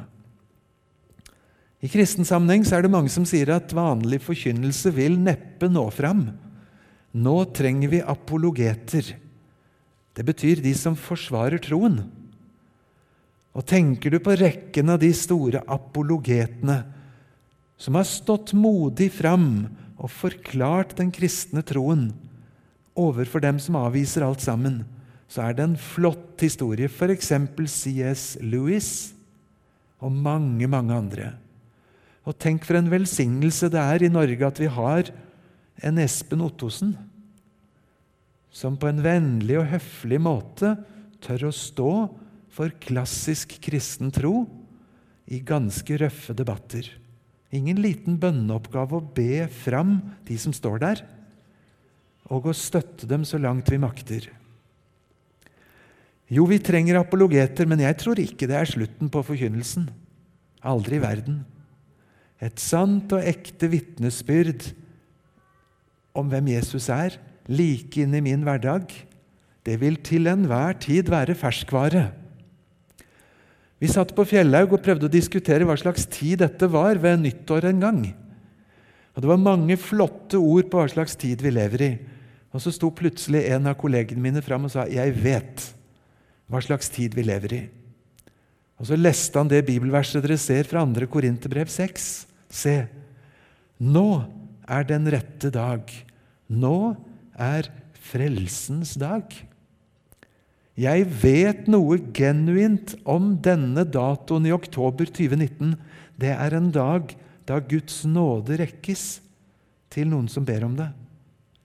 I 1.84 1.90
kristen 1.92 2.26
sammenheng 2.26 2.66
er 2.74 2.84
det 2.84 2.92
mange 2.92 3.12
som 3.14 3.26
sier 3.28 3.52
at 3.54 3.76
vanlig 3.76 4.20
forkynnelse 4.26 4.92
vil 4.96 5.16
neppe 5.22 5.70
nå 5.70 5.86
fram. 5.94 6.26
Nå 7.14 7.38
trenger 7.56 7.92
vi 7.92 8.02
apologeter. 8.02 9.14
Det 10.18 10.26
betyr 10.26 10.64
de 10.64 10.74
som 10.76 10.98
forsvarer 10.98 11.62
troen. 11.62 12.02
Og 13.58 13.66
tenker 13.66 14.14
du 14.14 14.20
på 14.22 14.36
rekken 14.38 14.94
av 14.94 15.02
de 15.02 15.10
store 15.18 15.64
apologetene 15.66 16.84
som 17.78 17.98
har 17.98 18.06
stått 18.10 18.54
modig 18.58 19.10
fram 19.14 19.66
og 19.98 20.14
forklart 20.14 20.96
den 21.00 21.10
kristne 21.14 21.64
troen 21.66 22.12
overfor 22.98 23.42
dem 23.42 23.58
som 23.62 23.78
avviser 23.80 24.26
alt 24.26 24.44
sammen, 24.46 24.84
så 25.30 25.48
er 25.48 25.58
det 25.58 25.66
en 25.66 25.78
flott 25.78 26.42
historie. 26.42 26.90
F.eks. 26.90 27.34
C.S. 27.74 28.24
Lewis 28.42 28.92
og 30.02 30.14
mange, 30.14 30.70
mange 30.70 30.94
andre. 30.94 31.32
Og 32.28 32.38
tenk 32.38 32.66
for 32.68 32.78
en 32.78 32.92
velsignelse 32.92 33.70
det 33.74 33.82
er 33.82 34.06
i 34.06 34.14
Norge 34.14 34.50
at 34.50 34.62
vi 34.62 34.70
har 34.72 35.10
en 35.86 36.02
Espen 36.02 36.44
Ottosen 36.46 36.96
som 38.54 38.78
på 38.80 38.90
en 38.90 39.04
vennlig 39.04 39.60
og 39.60 39.70
høflig 39.70 40.18
måte 40.24 40.74
tør 41.22 41.50
å 41.50 41.54
stå 41.54 41.92
for 42.58 42.74
klassisk 42.82 43.60
kristen 43.62 44.10
tro 44.14 44.48
i 45.30 45.44
ganske 45.46 46.00
røffe 46.02 46.34
debatter. 46.38 46.90
Ingen 47.54 47.80
liten 47.84 48.18
bønneoppgave 48.20 48.98
å 48.98 49.06
be 49.16 49.46
fram 49.64 50.00
de 50.28 50.40
som 50.42 50.56
står 50.56 50.82
der, 50.84 51.04
og 52.28 52.50
å 52.50 52.56
støtte 52.56 53.08
dem 53.08 53.24
så 53.28 53.40
langt 53.40 53.70
vi 53.72 53.80
makter. 53.80 54.26
Jo, 56.28 56.44
vi 56.50 56.58
trenger 56.60 57.00
apologeter, 57.00 57.70
men 57.70 57.80
jeg 57.86 57.96
tror 58.02 58.20
ikke 58.20 58.50
det 58.50 58.58
er 58.60 58.68
slutten 58.68 59.12
på 59.12 59.22
forkynnelsen. 59.24 59.86
Aldri 60.68 60.98
i 60.98 61.04
verden. 61.04 61.46
Et 62.44 62.60
sant 62.60 63.14
og 63.16 63.24
ekte 63.24 63.70
vitnesbyrd 63.72 64.68
om 66.18 66.28
hvem 66.28 66.52
Jesus 66.58 66.90
er, 66.92 67.16
like 67.48 68.02
inn 68.04 68.18
i 68.18 68.24
min 68.26 68.44
hverdag, 68.44 68.92
det 69.64 69.78
vil 69.80 69.96
til 70.04 70.28
enhver 70.28 70.76
tid 70.84 71.08
være 71.12 71.36
ferskvare. 71.38 72.10
Vi 73.78 73.90
satt 73.92 74.14
på 74.18 74.26
Fjellhaug 74.26 74.74
og 74.74 74.82
prøvde 74.86 75.06
å 75.06 75.14
diskutere 75.14 75.66
hva 75.68 75.76
slags 75.78 76.08
tid 76.10 76.42
dette 76.42 76.70
var 76.74 76.98
ved 77.02 77.22
nyttår 77.22 77.70
en 77.70 77.84
gang. 77.84 78.00
Og 79.14 79.22
Det 79.22 79.30
var 79.30 79.42
mange 79.42 79.78
flotte 79.78 80.38
ord 80.38 80.70
på 80.70 80.82
hva 80.82 80.90
slags 80.90 81.16
tid 81.18 81.42
vi 81.42 81.54
lever 81.54 81.84
i. 81.86 81.92
Og 82.54 82.62
Så 82.62 82.74
sto 82.74 82.90
plutselig 82.90 83.46
en 83.54 83.70
av 83.70 83.78
kollegene 83.78 84.22
mine 84.22 84.42
fram 84.42 84.66
og 84.66 84.72
sa 84.72 84.86
'Jeg 84.86 85.14
vet' 85.14 85.74
hva 86.50 86.62
slags 86.62 86.90
tid 86.90 87.14
vi 87.14 87.24
lever 87.24 87.54
i. 87.54 87.70
Og 88.80 88.86
Så 88.86 88.96
leste 88.96 89.38
han 89.38 89.48
det 89.48 89.66
bibelverset 89.66 90.22
dere 90.24 90.38
ser 90.38 90.64
fra 90.64 90.86
2. 90.86 91.08
Korinterbrev 91.08 91.68
6. 91.68 92.28
Se, 92.50 92.88
nå 93.80 94.26
er 94.68 94.84
den 94.84 95.06
rette 95.06 95.50
dag. 95.50 95.82
Nå 96.50 96.96
er 97.38 97.70
frelsens 97.94 98.96
dag. 98.96 99.24
Jeg 100.78 101.08
vet 101.24 101.66
noe 101.74 101.98
genuint 102.14 102.94
om 103.10 103.32
denne 103.42 103.82
datoen 103.82 104.46
i 104.46 104.54
oktober 104.54 105.10
2019. 105.10 105.74
Det 106.22 106.36
er 106.36 106.54
en 106.54 106.70
dag 106.74 107.16
da 107.50 107.58
Guds 107.66 108.04
nåde 108.06 108.60
rekkes 108.62 109.06
til 109.90 110.12
noen 110.12 110.28
som 110.30 110.46
ber 110.46 110.68
om 110.68 110.76
det. 110.78 110.92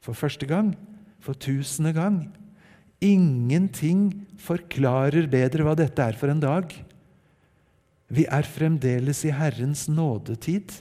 For 0.01 0.17
første 0.17 0.49
gang, 0.49 0.73
for 1.21 1.37
tusende 1.37 1.93
gang. 1.93 2.25
Ingenting 3.05 4.25
forklarer 4.41 5.29
bedre 5.29 5.67
hva 5.67 5.77
dette 5.77 6.09
er 6.09 6.17
for 6.17 6.33
en 6.33 6.41
dag. 6.41 6.73
Vi 8.13 8.25
er 8.25 8.49
fremdeles 8.49 9.27
i 9.29 9.37
Herrens 9.37 9.91
nådetid. 9.93 10.73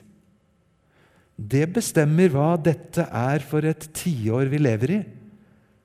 Det 1.35 1.67
bestemmer 1.75 2.31
hva 2.31 2.53
dette 2.55 3.09
er 3.11 3.43
for 3.43 3.67
et 3.67 3.91
tiår 3.97 4.47
vi 4.51 4.59
lever 4.61 4.99
i. 5.01 5.01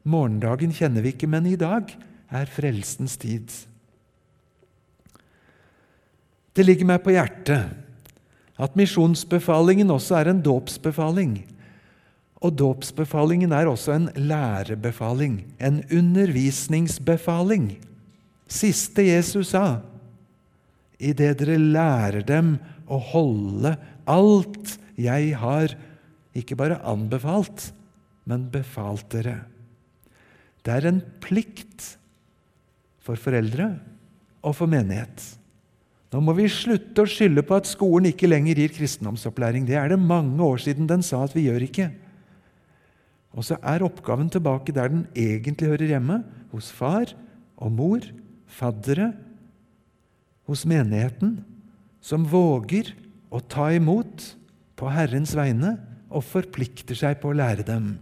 Morgendagen 0.06 0.70
kjenner 0.70 1.02
vi 1.02 1.16
ikke, 1.16 1.26
men 1.26 1.48
i 1.50 1.58
dag 1.58 1.90
er 2.30 2.50
frelsens 2.50 3.16
tid. 3.20 3.52
Det 6.56 6.64
ligger 6.64 6.88
meg 6.88 7.02
på 7.04 7.12
hjertet 7.14 7.74
at 8.56 8.78
misjonsbefalingen 8.78 9.92
også 9.92 10.16
er 10.20 10.30
en 10.32 10.40
dåpsbefaling. 10.44 11.34
Og 12.40 12.54
dåpsbefalingen 12.56 13.52
er 13.52 13.68
også 13.68 13.92
en 13.96 14.08
lærebefaling, 14.16 15.42
en 15.60 15.82
undervisningsbefaling. 15.92 17.74
Siste 18.48 19.04
Jesus 19.08 19.52
sa, 19.52 19.82
idet 20.96 21.36
dere 21.42 21.58
lærer 21.60 22.24
dem 22.24 22.56
å 22.88 23.00
holde 23.12 23.74
alt 24.08 24.76
jeg 24.96 25.34
har 25.36 25.74
ikke 26.36 26.56
bare 26.56 26.80
anbefalt, 26.88 27.70
men 28.24 28.48
befalt 28.52 29.08
dere. 29.12 29.42
Det 30.64 30.72
er 30.72 30.88
en 30.88 31.02
plikt 31.22 31.96
for 33.06 33.18
foreldre 33.20 33.70
og 34.42 34.56
for 34.58 34.70
menighet. 34.70 35.22
Nå 36.12 36.22
må 36.22 36.34
vi 36.38 36.46
slutte 36.50 37.02
å 37.02 37.10
skylde 37.10 37.42
på 37.46 37.56
at 37.58 37.68
skolen 37.68 38.10
ikke 38.12 38.28
lenger 38.30 38.58
gir 38.60 38.74
kristendomsopplæring. 38.74 39.66
Det 39.66 39.76
er 39.78 39.90
det 39.92 40.00
mange 40.00 40.38
år 40.42 40.62
siden 40.62 40.88
den 40.88 41.02
sa 41.04 41.24
at 41.26 41.34
vi 41.36 41.46
gjør 41.48 41.66
ikke. 41.66 41.90
Og 43.36 43.44
så 43.44 43.58
er 43.60 43.84
oppgaven 43.84 44.30
tilbake 44.32 44.72
der 44.72 44.92
den 44.92 45.04
egentlig 45.12 45.68
hører 45.74 45.92
hjemme, 45.92 46.22
hos 46.54 46.70
far 46.72 47.10
og 47.60 47.74
mor, 47.74 48.06
faddere, 48.46 49.10
hos 50.48 50.62
menigheten, 50.68 51.40
som 52.00 52.24
våger 52.30 52.94
å 53.34 53.42
ta 53.42 53.68
imot 53.74 54.30
på 54.78 54.88
Herrens 54.94 55.34
vegne 55.36 55.74
og 56.06 56.24
forplikter 56.24 56.96
seg 56.96 57.18
på 57.20 57.32
å 57.32 57.36
lære 57.36 57.66
dem. 57.66 57.96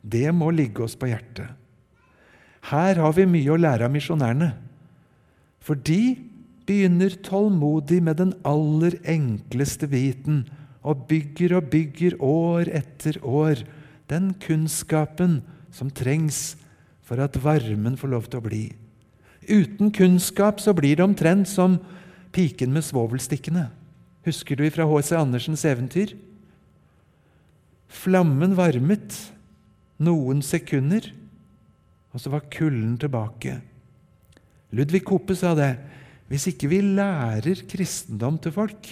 Det 0.00 0.26
må 0.34 0.50
ligge 0.54 0.82
oss 0.86 0.96
på 0.98 1.10
hjertet. 1.10 1.52
Her 2.70 2.98
har 2.98 3.14
vi 3.14 3.26
mye 3.30 3.52
å 3.54 3.60
lære 3.60 3.86
av 3.86 3.92
misjonærene. 3.94 4.50
For 5.62 5.78
de 5.78 6.16
begynner 6.66 7.14
tålmodig 7.26 8.00
med 8.02 8.18
den 8.18 8.32
aller 8.46 8.98
enkleste 9.06 9.86
biten 9.90 10.44
og 10.86 11.06
bygger 11.10 11.56
og 11.58 11.70
bygger 11.70 12.18
år 12.22 12.70
etter 12.74 13.18
år 13.22 13.62
den 14.10 14.32
kunnskapen 14.42 15.40
som 15.74 15.90
trengs 15.90 16.56
for 17.06 17.22
at 17.22 17.38
varmen 17.42 17.98
får 17.98 18.12
lov 18.12 18.26
til 18.30 18.40
å 18.40 18.46
bli. 18.46 18.64
Uten 19.46 19.92
kunnskap 19.94 20.58
så 20.62 20.74
blir 20.74 20.98
det 20.98 21.06
omtrent 21.06 21.46
som 21.50 21.78
piken 22.34 22.72
med 22.74 22.86
svovelstikkene. 22.86 23.68
Husker 24.26 24.58
du 24.58 24.66
fra 24.74 24.86
H.C. 24.90 25.14
Andersens 25.14 25.62
eventyr? 25.68 26.16
Flammen 27.86 28.56
varmet 28.58 29.14
noen 30.02 30.42
sekunder, 30.42 31.06
og 32.16 32.22
så 32.22 32.32
var 32.32 32.46
kulden 32.48 32.94
tilbake. 32.96 33.58
Ludvig 34.72 35.02
Koppe 35.04 35.36
sa 35.36 35.52
det. 35.52 35.74
Hvis 36.32 36.48
ikke 36.48 36.70
vi 36.72 36.80
lærer 36.80 37.60
kristendom 37.68 38.38
til 38.40 38.54
folk, 38.54 38.88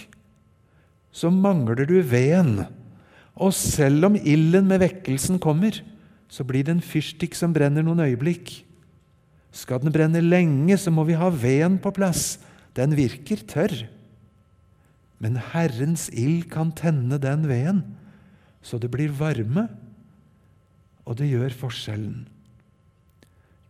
så 1.09 1.31
mangler 1.33 1.87
du 1.89 1.97
veden. 2.05 2.67
Og 3.33 3.49
selv 3.57 4.11
om 4.11 4.19
ilden 4.19 4.69
med 4.69 4.83
vekkelsen 4.83 5.41
kommer, 5.41 5.81
så 6.29 6.45
blir 6.45 6.67
det 6.67 6.75
en 6.77 6.85
fyrstikk 6.85 7.33
som 7.35 7.53
brenner 7.55 7.83
noen 7.83 8.03
øyeblikk. 8.05 8.53
Skal 9.55 9.81
den 9.81 9.93
brenne 9.95 10.21
lenge, 10.21 10.77
så 10.77 10.93
må 10.93 11.07
vi 11.09 11.17
ha 11.17 11.31
veden 11.33 11.79
på 11.81 11.91
plass. 11.97 12.37
Den 12.77 12.93
virker 12.93 13.41
tørr. 13.49 13.87
Men 15.17 15.41
Herrens 15.53 16.11
ild 16.13 16.45
kan 16.53 16.75
tenne 16.77 17.17
den 17.23 17.49
veden, 17.49 17.81
så 18.61 18.77
det 18.77 18.91
blir 18.93 19.13
varme, 19.15 19.65
og 21.07 21.17
det 21.17 21.31
gjør 21.31 21.55
forskjellen. 21.65 22.25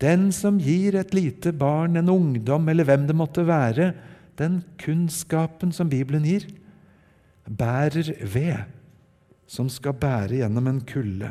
Den 0.02 0.28
som 0.36 0.58
gir 0.60 0.98
et 1.00 1.14
lite 1.16 1.54
barn, 1.56 1.96
en 1.96 2.12
ungdom 2.12 2.68
eller 2.70 2.88
hvem 2.88 3.06
det 3.08 3.16
måtte 3.16 3.46
være, 3.48 3.94
den 4.36 4.60
kunnskapen 4.82 5.72
som 5.72 5.90
Bibelen 5.92 6.26
gir, 6.28 6.50
bærer 7.48 8.12
ved 8.26 8.66
som 9.48 9.70
skal 9.70 9.96
bære 9.96 10.42
gjennom 10.42 10.68
en 10.68 10.82
kulde. 10.88 11.30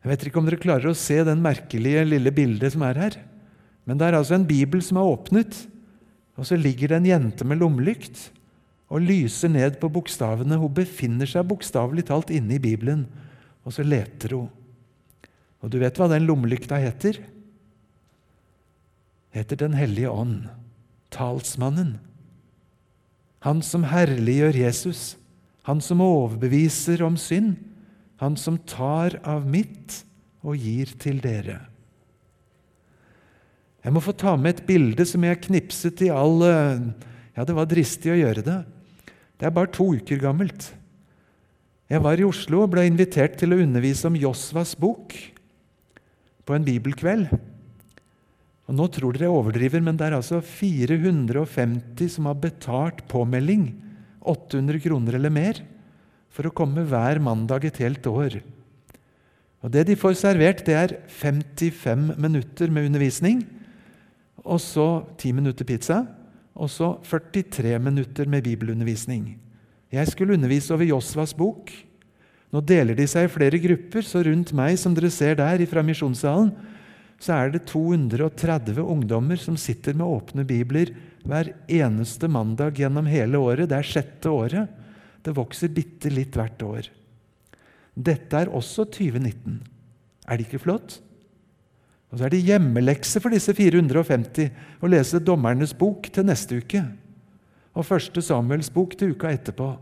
Jeg 0.00 0.10
vet 0.10 0.26
ikke 0.26 0.40
om 0.40 0.46
dere 0.48 0.60
klarer 0.60 0.90
å 0.90 0.96
se 0.96 1.18
den 1.24 1.42
merkelige 1.44 2.06
lille 2.08 2.32
bildet 2.34 2.74
som 2.74 2.84
er 2.88 3.00
her. 3.00 3.18
Men 3.84 4.00
det 4.00 4.08
er 4.08 4.16
altså 4.18 4.36
en 4.36 4.48
bibel 4.48 4.82
som 4.84 5.00
er 5.00 5.08
åpnet, 5.08 5.56
og 6.40 6.46
så 6.48 6.56
ligger 6.56 6.92
det 6.92 7.00
en 7.00 7.08
jente 7.08 7.46
med 7.48 7.60
lommelykt 7.60 8.30
og 8.90 9.04
lyser 9.04 9.52
ned 9.52 9.76
på 9.80 9.90
bokstavene. 9.92 10.58
Hun 10.58 10.72
befinner 10.74 11.28
seg 11.28 11.48
bokstavelig 11.48 12.08
talt 12.08 12.32
inne 12.34 12.56
i 12.56 12.62
Bibelen, 12.62 13.04
og 13.64 13.76
så 13.76 13.84
leter 13.86 14.38
hun. 14.38 14.48
Og 15.60 15.72
du 15.72 15.78
vet 15.80 15.96
hva 16.00 16.08
den 16.10 16.26
lommelykta 16.28 16.80
heter? 16.80 17.20
heter 19.30 19.56
Den 19.56 19.76
hellige 19.78 20.10
ånd, 20.10 20.48
talsmannen. 21.14 21.98
Han 23.46 23.62
som 23.64 23.86
herliggjør 23.88 24.58
Jesus, 24.58 25.16
han 25.64 25.80
som 25.80 26.02
overbeviser 26.04 27.02
om 27.06 27.16
synd, 27.20 27.56
han 28.20 28.36
som 28.36 28.58
tar 28.68 29.16
av 29.24 29.46
mitt 29.48 30.02
og 30.44 30.58
gir 30.60 30.90
til 31.00 31.22
dere. 31.24 31.60
Jeg 33.80 33.94
må 33.96 34.02
få 34.04 34.12
ta 34.12 34.34
med 34.36 34.58
et 34.58 34.66
bilde 34.68 35.06
som 35.08 35.24
jeg 35.24 35.40
knipset 35.46 36.02
i 36.04 36.10
all 36.12 36.42
Ja, 37.32 37.46
det 37.46 37.54
var 37.56 37.68
dristig 37.70 38.10
å 38.12 38.18
gjøre 38.18 38.44
det. 38.44 38.58
Det 39.40 39.46
er 39.48 39.54
bare 39.56 39.72
to 39.72 39.86
uker 39.96 40.20
gammelt. 40.20 40.66
Jeg 41.88 42.02
var 42.04 42.20
i 42.20 42.26
Oslo 42.26 42.66
og 42.66 42.74
ble 42.74 42.84
invitert 42.90 43.38
til 43.40 43.54
å 43.54 43.60
undervise 43.62 44.10
om 44.10 44.18
Josvas 44.18 44.74
bok 44.78 45.14
på 46.46 46.56
en 46.56 46.66
bibelkveld. 46.66 47.30
Og 48.70 48.76
Nå 48.78 48.86
tror 48.94 49.16
dere 49.16 49.26
jeg 49.26 49.34
overdriver, 49.34 49.82
men 49.82 49.96
det 49.98 50.06
er 50.06 50.16
altså 50.20 50.38
450 50.44 52.14
som 52.14 52.28
har 52.30 52.38
betalt 52.38 53.02
påmelding, 53.10 53.72
800 54.20 54.78
kroner 54.84 55.16
eller 55.18 55.32
mer, 55.34 55.58
for 56.30 56.46
å 56.46 56.54
komme 56.54 56.84
hver 56.86 57.18
mandag 57.22 57.66
et 57.66 57.80
helt 57.82 58.06
år. 58.06 58.38
Og 59.60 59.72
Det 59.74 59.82
de 59.88 59.96
får 59.98 60.14
servert, 60.20 60.62
det 60.64 60.76
er 60.76 60.96
55 61.10 62.14
minutter 62.16 62.70
med 62.70 62.86
undervisning, 62.88 63.42
og 64.46 64.60
så 64.62 65.04
10 65.18 65.36
minutter 65.36 65.66
pizza, 65.68 66.04
og 66.54 66.70
så 66.70 66.94
43 67.04 67.78
minutter 67.82 68.28
med 68.28 68.44
bibelundervisning. 68.44 69.34
Jeg 69.90 70.08
skulle 70.08 70.34
undervise 70.34 70.72
over 70.74 70.86
Josvas 70.86 71.34
bok. 71.34 71.72
Nå 72.50 72.62
deler 72.66 72.98
de 72.98 73.06
seg 73.06 73.28
i 73.28 73.30
flere 73.30 73.60
grupper, 73.62 74.02
så 74.02 74.24
rundt 74.26 74.50
meg, 74.56 74.74
som 74.80 74.94
dere 74.96 75.10
ser 75.14 75.36
der 75.38 75.62
fra 75.70 75.84
misjonssalen, 75.86 76.50
så 77.20 77.36
er 77.36 77.52
det 77.52 77.66
230 77.68 78.80
ungdommer 78.80 79.38
som 79.38 79.58
sitter 79.60 79.94
med 79.94 80.08
åpne 80.08 80.46
bibler 80.48 80.94
hver 81.28 81.52
eneste 81.68 82.30
mandag 82.32 82.80
gjennom 82.80 83.06
hele 83.10 83.38
året. 83.38 83.68
Det 83.68 83.76
er 83.76 83.90
sjette 83.90 84.32
året. 84.32 84.70
Det 85.20 85.36
vokser 85.36 85.72
bitte 85.74 86.08
litt 86.12 86.36
hvert 86.38 86.62
år. 86.64 86.88
Dette 87.92 88.40
er 88.40 88.48
også 88.48 88.86
2019. 88.88 89.60
Er 90.24 90.38
det 90.38 90.48
ikke 90.48 90.62
flott? 90.64 90.96
Og 92.10 92.18
så 92.18 92.26
er 92.26 92.32
det 92.32 92.42
hjemmelekse 92.48 93.20
for 93.22 93.36
disse 93.36 93.52
450 93.54 94.80
å 94.80 94.90
lese 94.90 95.20
Dommernes 95.22 95.76
bok 95.76 96.08
til 96.10 96.26
neste 96.26 96.58
uke. 96.58 96.82
Og 97.76 97.86
Første 97.86 98.24
Samuels 98.24 98.72
bok 98.72 98.96
til 98.98 99.12
uka 99.14 99.30
etterpå. 99.36 99.74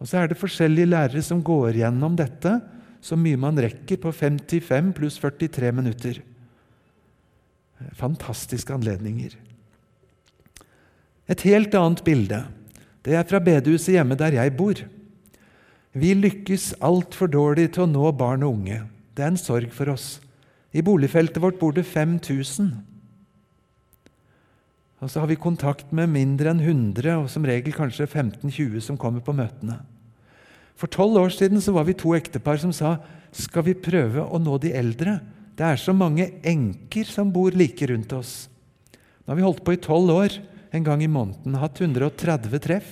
Og 0.00 0.08
så 0.08 0.20
er 0.20 0.30
det 0.30 0.40
forskjellige 0.40 0.90
lærere 0.92 1.22
som 1.24 1.42
går 1.44 1.78
gjennom 1.80 2.16
dette 2.18 2.58
så 3.06 3.16
mye 3.18 3.38
man 3.38 3.58
rekker 3.60 4.00
på 4.02 4.12
55 4.12 4.92
pluss 4.96 5.18
43 5.22 5.70
minutter. 5.74 6.20
Fantastiske 7.96 8.72
anledninger. 8.74 9.36
Et 11.28 11.42
helt 11.48 11.74
annet 11.74 12.02
bilde. 12.06 12.42
Det 13.04 13.14
er 13.14 13.26
fra 13.28 13.40
bedehuset 13.42 13.94
hjemme 13.94 14.18
der 14.18 14.38
jeg 14.38 14.54
bor. 14.58 14.80
Vi 15.96 16.12
lykkes 16.14 16.74
altfor 16.84 17.30
dårlig 17.30 17.70
til 17.74 17.86
å 17.86 17.90
nå 17.90 18.10
barn 18.18 18.44
og 18.46 18.58
unge. 18.58 18.82
Det 19.16 19.24
er 19.24 19.32
en 19.32 19.40
sorg 19.40 19.70
for 19.72 19.92
oss. 19.94 20.18
I 20.76 20.84
boligfeltet 20.84 21.40
vårt 21.40 21.60
bor 21.60 21.72
det 21.72 21.86
5000. 21.88 22.74
Og 25.06 25.10
så 25.12 25.22
har 25.22 25.28
vi 25.30 25.38
kontakt 25.38 25.92
med 25.94 26.10
mindre 26.10 26.50
enn 26.50 26.58
100, 26.58 27.12
og 27.14 27.28
som 27.30 27.44
regel 27.46 27.70
kanskje 27.70 28.08
15-20 28.08 28.80
som 28.82 28.96
kommer 28.98 29.22
på 29.22 29.36
møtene. 29.38 29.76
For 30.74 30.90
tolv 30.90 31.20
år 31.20 31.30
siden 31.30 31.62
så 31.62 31.76
var 31.76 31.86
vi 31.86 31.94
to 31.94 32.10
ektepar 32.16 32.58
som 32.58 32.72
sa 32.74 32.96
skal 33.30 33.68
vi 33.68 33.76
prøve 33.78 34.24
å 34.26 34.40
nå 34.42 34.56
de 34.58 34.72
eldre. 34.74 35.20
Det 35.54 35.62
er 35.62 35.78
så 35.78 35.94
mange 35.94 36.26
enker 36.42 37.06
som 37.06 37.30
bor 37.30 37.54
like 37.54 37.86
rundt 37.86 38.16
oss. 38.18 38.48
Nå 39.22 39.30
har 39.30 39.38
vi 39.38 39.46
holdt 39.46 39.62
på 39.62 39.76
i 39.76 39.80
tolv 39.86 40.10
år, 40.10 40.40
en 40.74 40.88
gang 40.90 41.06
i 41.06 41.08
måneden, 41.12 41.54
hatt 41.54 41.78
130 41.78 42.58
treff. 42.66 42.90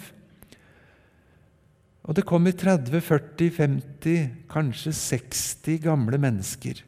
Og 2.07 2.15
det 2.15 2.29
kommer 2.31 2.55
30, 2.55 2.95
40, 3.03 3.51
50, 3.59 4.31
kanskje 4.55 4.95
60 5.03 5.83
gamle 5.83 6.23
mennesker. 6.23 6.79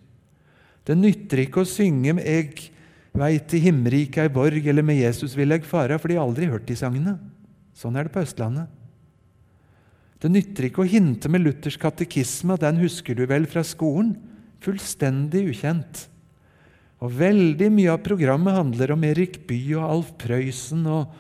Det 0.87 0.95
nytter 0.95 1.49
ikke 1.49 1.67
å 1.67 1.73
synge 1.75 2.15
med 2.15 2.31
'Eg 2.31 2.71
veit 3.17 3.55
i 3.57 3.63
himmerik 3.65 4.19
ei 4.21 4.29
borg' 4.29 4.69
eller 4.69 4.83
'Med 4.83 5.01
Jesus 5.01 5.35
vil 5.35 5.53
eg 5.53 5.65
fara', 5.65 5.99
for 5.99 6.09
de 6.09 6.17
har 6.17 6.27
aldri 6.27 6.47
hørt 6.47 6.67
de 6.67 6.75
sangene. 6.75 7.19
Sånn 7.75 7.97
er 7.97 8.05
det 8.05 8.13
på 8.13 8.23
Østlandet. 8.23 8.69
Det 10.21 10.31
nytter 10.31 10.65
ikke 10.65 10.85
å 10.85 10.89
hinte 10.89 11.29
med 11.29 11.43
Luthers 11.45 11.77
katekisme, 11.77 12.57
den 12.59 12.77
husker 12.81 13.15
du 13.15 13.27
vel 13.27 13.45
fra 13.47 13.63
skolen? 13.63 14.17
Fullstendig 14.61 15.49
ukjent. 15.53 16.09
Og 17.05 17.13
Veldig 17.13 17.69
mye 17.71 17.93
av 17.93 18.03
programmet 18.03 18.57
handler 18.57 18.93
om 18.93 19.05
Erik 19.05 19.47
Bye 19.47 19.77
og 19.77 19.91
Alf 19.91 20.13
Prøysen 20.17 20.87
og 20.89 21.13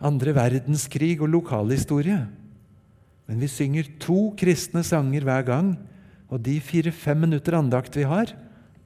andre 0.00 0.34
verdenskrig 0.36 1.20
og 1.20 1.32
lokalhistorie. 1.32 2.28
Men 3.26 3.40
vi 3.40 3.48
synger 3.48 3.88
to 4.02 4.34
kristne 4.36 4.84
sanger 4.84 5.24
hver 5.24 5.46
gang, 5.46 5.72
og 6.30 6.42
de 6.44 6.60
fire-fem 6.60 7.24
minutter 7.24 7.56
andakt 7.56 7.96
vi 7.96 8.04
har, 8.06 8.32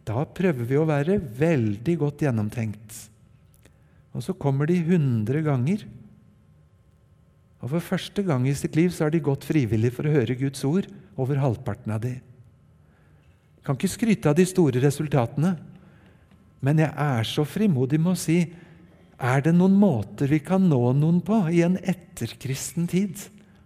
da 0.05 0.25
prøver 0.29 0.69
vi 0.69 0.77
å 0.77 0.87
være 0.89 1.17
veldig 1.19 1.97
godt 2.03 2.25
gjennomtenkt. 2.27 2.97
Og 4.15 4.23
så 4.25 4.35
kommer 4.37 4.69
de 4.69 4.77
hundre 4.87 5.41
ganger. 5.45 5.87
Og 7.65 7.71
For 7.73 7.81
første 7.95 8.23
gang 8.27 8.45
i 8.47 8.55
sitt 8.57 8.77
liv 8.77 8.93
så 8.93 9.07
har 9.07 9.15
de 9.15 9.23
gått 9.25 9.47
frivillig 9.49 9.95
for 9.97 10.07
å 10.07 10.13
høre 10.13 10.37
Guds 10.39 10.61
ord, 10.69 10.91
over 11.17 11.39
halvparten 11.41 11.95
av 11.95 12.03
de. 12.03 12.19
Kan 13.65 13.79
ikke 13.79 13.93
skryte 13.93 14.29
av 14.29 14.37
de 14.37 14.45
store 14.45 14.83
resultatene, 14.83 15.55
men 16.65 16.81
jeg 16.83 16.91
er 16.91 17.29
så 17.29 17.45
frimodig 17.49 18.01
med 18.01 18.13
å 18.13 18.19
si 18.19 18.39
er 19.25 19.45
det 19.45 19.55
noen 19.55 19.77
måter 19.79 20.29
vi 20.29 20.41
kan 20.43 20.65
nå 20.69 20.81
noen 20.99 21.21
på 21.25 21.39
i 21.55 21.63
en 21.65 21.79
etterkristen 21.79 22.89
tid? 22.91 23.15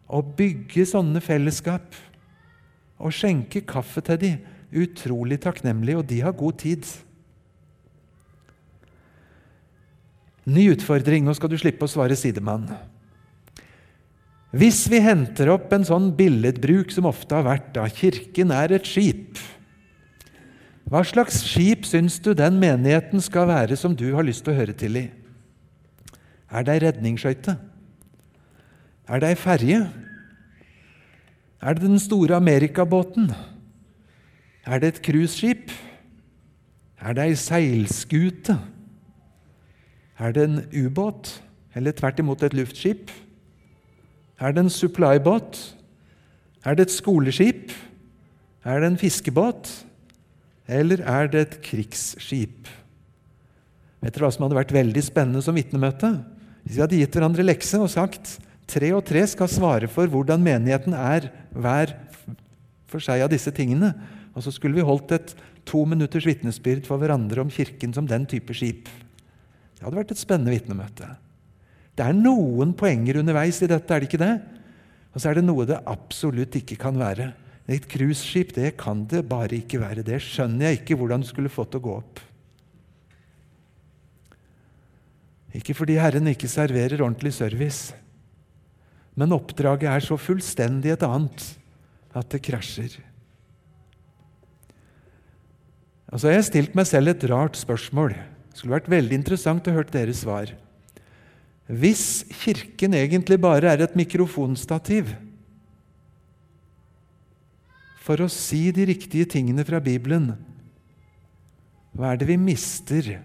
Å 0.09 0.20
bygge 0.22 0.87
sånne 0.88 1.20
fellesskap 1.20 1.96
Å 2.96 3.11
skjenke 3.12 3.61
kaffe 3.68 4.01
til 4.07 4.16
dem 4.22 4.58
utrolig 4.72 5.40
takknemlige, 5.44 6.00
og 6.00 6.09
de 6.09 6.20
har 6.24 6.37
god 6.37 6.59
tid. 6.61 6.87
Ny 10.48 10.70
utfordring. 10.72 11.26
Nå 11.26 11.35
skal 11.37 11.52
du 11.52 11.59
slippe 11.61 11.85
å 11.85 11.90
svare 11.90 12.16
sidemann. 12.18 12.68
Hvis 14.48 14.87
vi 14.88 15.02
henter 15.04 15.50
opp 15.52 15.72
en 15.76 15.85
sånn 15.85 16.09
billedbruk 16.16 16.92
som 16.94 17.09
ofte 17.11 17.37
har 17.37 17.44
vært 17.44 17.68
da 17.76 17.85
kirken 17.92 18.48
er 18.57 18.72
et 18.72 18.87
skip 18.88 19.37
Hva 20.88 21.02
slags 21.04 21.42
skip 21.44 21.85
syns 21.85 22.16
du 22.24 22.31
den 22.33 22.57
menigheten 22.57 23.20
skal 23.20 23.50
være 23.50 23.76
som 23.76 23.92
du 23.92 24.07
har 24.14 24.24
lyst 24.24 24.46
til 24.46 24.54
å 24.54 24.61
høre 24.62 24.72
til 24.72 24.96
i? 24.96 25.04
Er 26.48 26.64
det 26.64 26.78
ei 26.78 26.83
redningsskøyte? 26.87 27.59
Er 29.04 29.20
det 29.20 29.35
ei 29.35 29.37
ferje? 29.37 29.83
Er 31.61 31.76
det 31.76 31.85
den 31.85 32.00
store 32.00 32.40
amerikabåten? 32.40 33.28
Er 34.68 34.83
det 34.83 34.88
et 34.88 35.02
cruiseskip? 35.02 35.70
Er 37.00 37.14
det 37.16 37.24
ei 37.24 37.37
seilskute? 37.40 38.59
Er 40.18 40.35
det 40.37 40.44
en 40.44 40.59
ubåt? 40.76 41.31
Eller 41.74 41.94
tvert 41.96 42.18
imot 42.20 42.42
et 42.42 42.57
luftskip? 42.57 43.11
Er 44.40 44.52
det 44.52 44.66
en 44.66 44.72
supplybåt? 44.72 45.61
Er 46.64 46.74
det 46.74 46.88
et 46.88 46.96
skoleskip? 46.98 47.72
Er 48.64 48.81
det 48.81 48.90
en 48.92 48.98
fiskebåt? 49.00 49.70
Eller 50.68 51.00
er 51.00 51.31
det 51.33 51.40
et 51.40 51.57
krigsskip? 51.64 52.68
Vet 54.02 54.14
dere 54.14 54.26
hva 54.26 54.31
som 54.35 54.44
hadde 54.44 54.59
vært 54.59 54.74
veldig 54.76 55.02
spennende 55.07 55.42
som 55.42 55.57
vitnemøte? 55.57 56.12
Hvis 56.62 56.76
vi 56.76 56.85
hadde 56.85 57.00
gitt 57.00 57.16
hverandre 57.16 57.46
lekse 57.46 57.81
og 57.81 57.88
sagt 57.90 58.37
tre 58.68 58.92
og 58.92 59.07
tre 59.09 59.24
skal 59.26 59.48
svare 59.48 59.88
for 59.88 60.11
hvordan 60.12 60.44
menigheten 60.44 60.92
er 60.92 61.31
hver 61.57 61.96
for 62.88 63.00
seg 63.04 63.24
av 63.24 63.33
disse 63.33 63.52
tingene. 63.54 63.94
Og 64.38 64.44
så 64.46 64.53
skulle 64.55 64.79
vi 64.79 64.87
holdt 64.87 65.16
et 65.16 65.33
to 65.66 65.83
minutters 65.88 66.27
vitnesbyrd 66.29 66.87
for 66.87 67.03
hverandre 67.03 67.42
om 67.42 67.51
Kirken 67.51 67.90
som 67.96 68.07
den 68.07 68.27
type 68.31 68.55
skip. 68.55 68.87
Det 69.74 69.83
hadde 69.83 69.98
vært 69.98 70.14
et 70.14 70.20
spennende 70.20 70.55
vitnemøte. 70.55 71.11
Det 71.98 72.07
er 72.07 72.14
noen 72.14 72.77
poenger 72.79 73.18
underveis 73.18 73.59
i 73.66 73.68
dette, 73.70 73.90
er 73.90 74.05
det 74.05 74.09
ikke 74.09 74.22
det? 74.22 74.37
Og 75.11 75.18
så 75.18 75.33
er 75.33 75.40
det 75.40 75.46
noe 75.48 75.66
det 75.66 75.81
absolutt 75.90 76.55
ikke 76.61 76.79
kan 76.79 76.98
være. 77.01 77.33
Et 77.68 77.85
cruiseskip 77.90 78.55
det 78.57 78.77
kan 78.81 79.03
det 79.11 79.24
bare 79.29 79.59
ikke 79.59 79.83
være. 79.83 80.07
Det 80.07 80.20
skjønner 80.22 80.70
jeg 80.70 80.81
ikke 80.81 80.96
hvordan 81.01 81.24
du 81.24 81.29
skulle 81.29 81.53
fått 81.53 81.74
å 81.74 81.83
gå 81.83 81.96
opp. 81.98 82.22
Ikke 85.59 85.74
fordi 85.74 85.98
Herren 85.98 86.31
ikke 86.31 86.48
serverer 86.51 87.03
ordentlig 87.03 87.35
service, 87.35 87.96
men 89.18 89.35
oppdraget 89.35 89.90
er 89.90 90.05
så 90.05 90.14
fullstendig 90.20 90.92
et 90.94 91.03
annet 91.03 91.44
at 92.14 92.29
det 92.31 92.44
krasjer. 92.46 92.94
Altså, 96.09 96.31
jeg 96.31 96.40
har 96.40 96.47
stilt 96.47 96.77
meg 96.79 96.88
selv 96.88 97.12
et 97.12 97.25
rart 97.29 97.59
spørsmål. 97.61 98.14
Det 98.16 98.61
skulle 98.61 98.79
vært 98.79 98.90
veldig 98.90 99.16
interessant 99.18 99.68
å 99.68 99.75
høre 99.77 99.92
deres 99.92 100.23
svar. 100.25 100.55
Hvis 101.68 102.25
Kirken 102.33 102.97
egentlig 102.97 103.37
bare 103.40 103.75
er 103.75 103.85
et 103.85 103.97
mikrofonstativ 103.99 105.11
for 108.01 108.25
å 108.25 108.31
si 108.33 108.71
de 108.73 108.87
riktige 108.88 109.29
tingene 109.29 109.66
fra 109.68 109.83
Bibelen, 109.85 110.31
hva 111.92 112.14
er 112.14 112.21
det 112.21 112.29
vi 112.31 112.38
mister? 112.40 113.18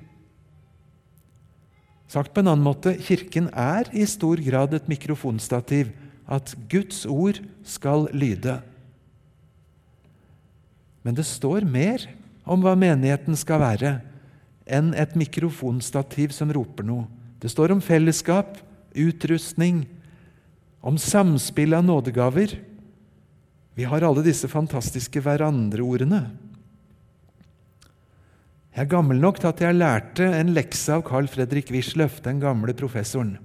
Sagt 2.12 2.34
på 2.34 2.44
en 2.44 2.50
annen 2.52 2.66
måte 2.66 2.98
Kirken 3.00 3.48
er 3.56 3.88
i 3.96 4.04
stor 4.10 4.42
grad 4.44 4.76
et 4.76 4.90
mikrofonstativ. 4.92 5.94
At 6.28 6.54
Guds 6.72 7.04
ord 7.10 7.40
skal 7.68 8.08
lyde. 8.16 8.58
Men 11.04 11.16
det 11.16 11.26
står 11.28 11.68
mer 11.68 12.06
om 12.44 12.64
hva 12.64 12.76
menigheten 12.80 13.38
skal 13.40 13.62
være, 13.64 13.94
enn 14.64 14.94
et 14.96 15.16
mikrofonstativ 15.20 16.34
som 16.36 16.52
roper 16.56 16.86
noe. 16.88 17.08
Det 17.44 17.52
står 17.52 17.74
om 17.76 17.82
fellesskap, 17.84 18.58
utrustning, 18.96 19.84
om 20.84 21.00
samspill 21.00 21.76
av 21.76 21.84
nådegaver. 21.88 22.56
Vi 23.76 23.88
har 23.90 24.06
alle 24.06 24.24
disse 24.26 24.48
fantastiske 24.52 25.24
hverandre-ordene. 25.24 26.26
Jeg 28.74 28.88
er 28.88 28.90
gammel 28.90 29.20
nok 29.22 29.40
til 29.40 29.52
at 29.52 29.62
jeg 29.62 29.78
lærte 29.78 30.28
en 30.34 30.54
lekse 30.56 30.94
av 30.96 31.04
Carl 31.06 31.28
Fredrik 31.30 31.70
Wisløff, 31.74 32.22
den 32.26 32.40
gamle 32.42 32.74
professoren. 32.78 33.36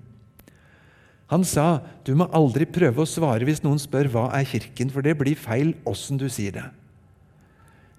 Han 1.28 1.44
sa 1.44 1.82
du 2.06 2.14
må 2.16 2.30
aldri 2.32 2.64
prøve 2.64 3.04
å 3.04 3.08
svare 3.08 3.44
hvis 3.44 3.60
noen 3.60 3.80
spør 3.82 4.08
hva 4.14 4.28
er 4.38 4.46
Kirken, 4.48 4.88
for 4.88 5.04
det 5.04 5.18
blir 5.20 5.36
feil 5.36 5.74
åssen 5.88 6.20
du 6.20 6.30
sier 6.32 6.54
det. 6.56 6.64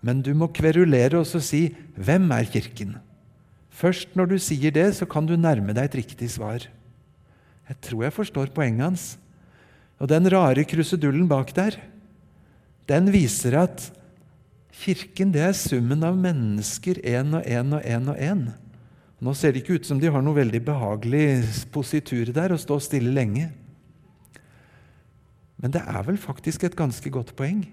Men 0.01 0.21
du 0.23 0.33
må 0.33 0.47
kverulere 0.47 1.19
og 1.19 1.27
si 1.27 1.75
'Hvem 1.97 2.31
er 2.31 2.45
Kirken?' 2.45 2.99
Først 3.69 4.15
når 4.15 4.25
du 4.25 4.38
sier 4.38 4.71
det, 4.71 4.95
så 4.95 5.05
kan 5.05 5.25
du 5.25 5.35
nærme 5.39 5.73
deg 5.73 5.85
et 5.85 5.95
riktig 6.03 6.29
svar. 6.29 6.67
Jeg 7.69 7.77
tror 7.81 8.03
jeg 8.03 8.13
forstår 8.13 8.51
poenget 8.51 8.83
hans. 8.83 9.17
Og 9.99 10.09
den 10.09 10.27
rare 10.31 10.65
krusedullen 10.67 11.27
bak 11.29 11.53
der, 11.55 11.77
den 12.89 13.12
viser 13.13 13.55
at 13.59 13.91
Kirken 14.79 15.31
det 15.31 15.41
er 15.43 15.55
summen 15.57 16.03
av 16.03 16.15
mennesker, 16.15 17.01
én 17.03 17.35
og 17.35 17.43
én 17.43 17.73
og 17.75 17.83
én 17.83 18.09
og 18.09 18.17
én. 18.17 18.43
Nå 19.19 19.33
ser 19.35 19.51
det 19.51 19.63
ikke 19.63 19.79
ut 19.79 19.85
som 19.85 19.99
de 19.99 20.07
har 20.07 20.23
noe 20.23 20.38
veldig 20.38 20.62
behagelig 20.63 21.43
positur 21.73 22.31
der, 22.31 22.53
å 22.55 22.59
stå 22.59 22.79
stille 22.79 23.12
lenge. 23.12 23.49
Men 25.59 25.75
det 25.75 25.83
er 25.83 26.03
vel 26.07 26.17
faktisk 26.17 26.63
et 26.63 26.77
ganske 26.79 27.12
godt 27.12 27.35
poeng. 27.35 27.65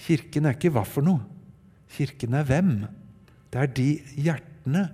Kirken 0.00 0.48
er 0.48 0.56
ikke 0.56 0.72
hva 0.72 0.86
for 0.88 1.04
noe. 1.04 1.33
Kirken 1.94 2.34
er 2.34 2.46
hvem? 2.48 2.72
Det 3.52 3.60
er 3.60 3.70
de 3.70 3.88
hjertene 4.18 4.88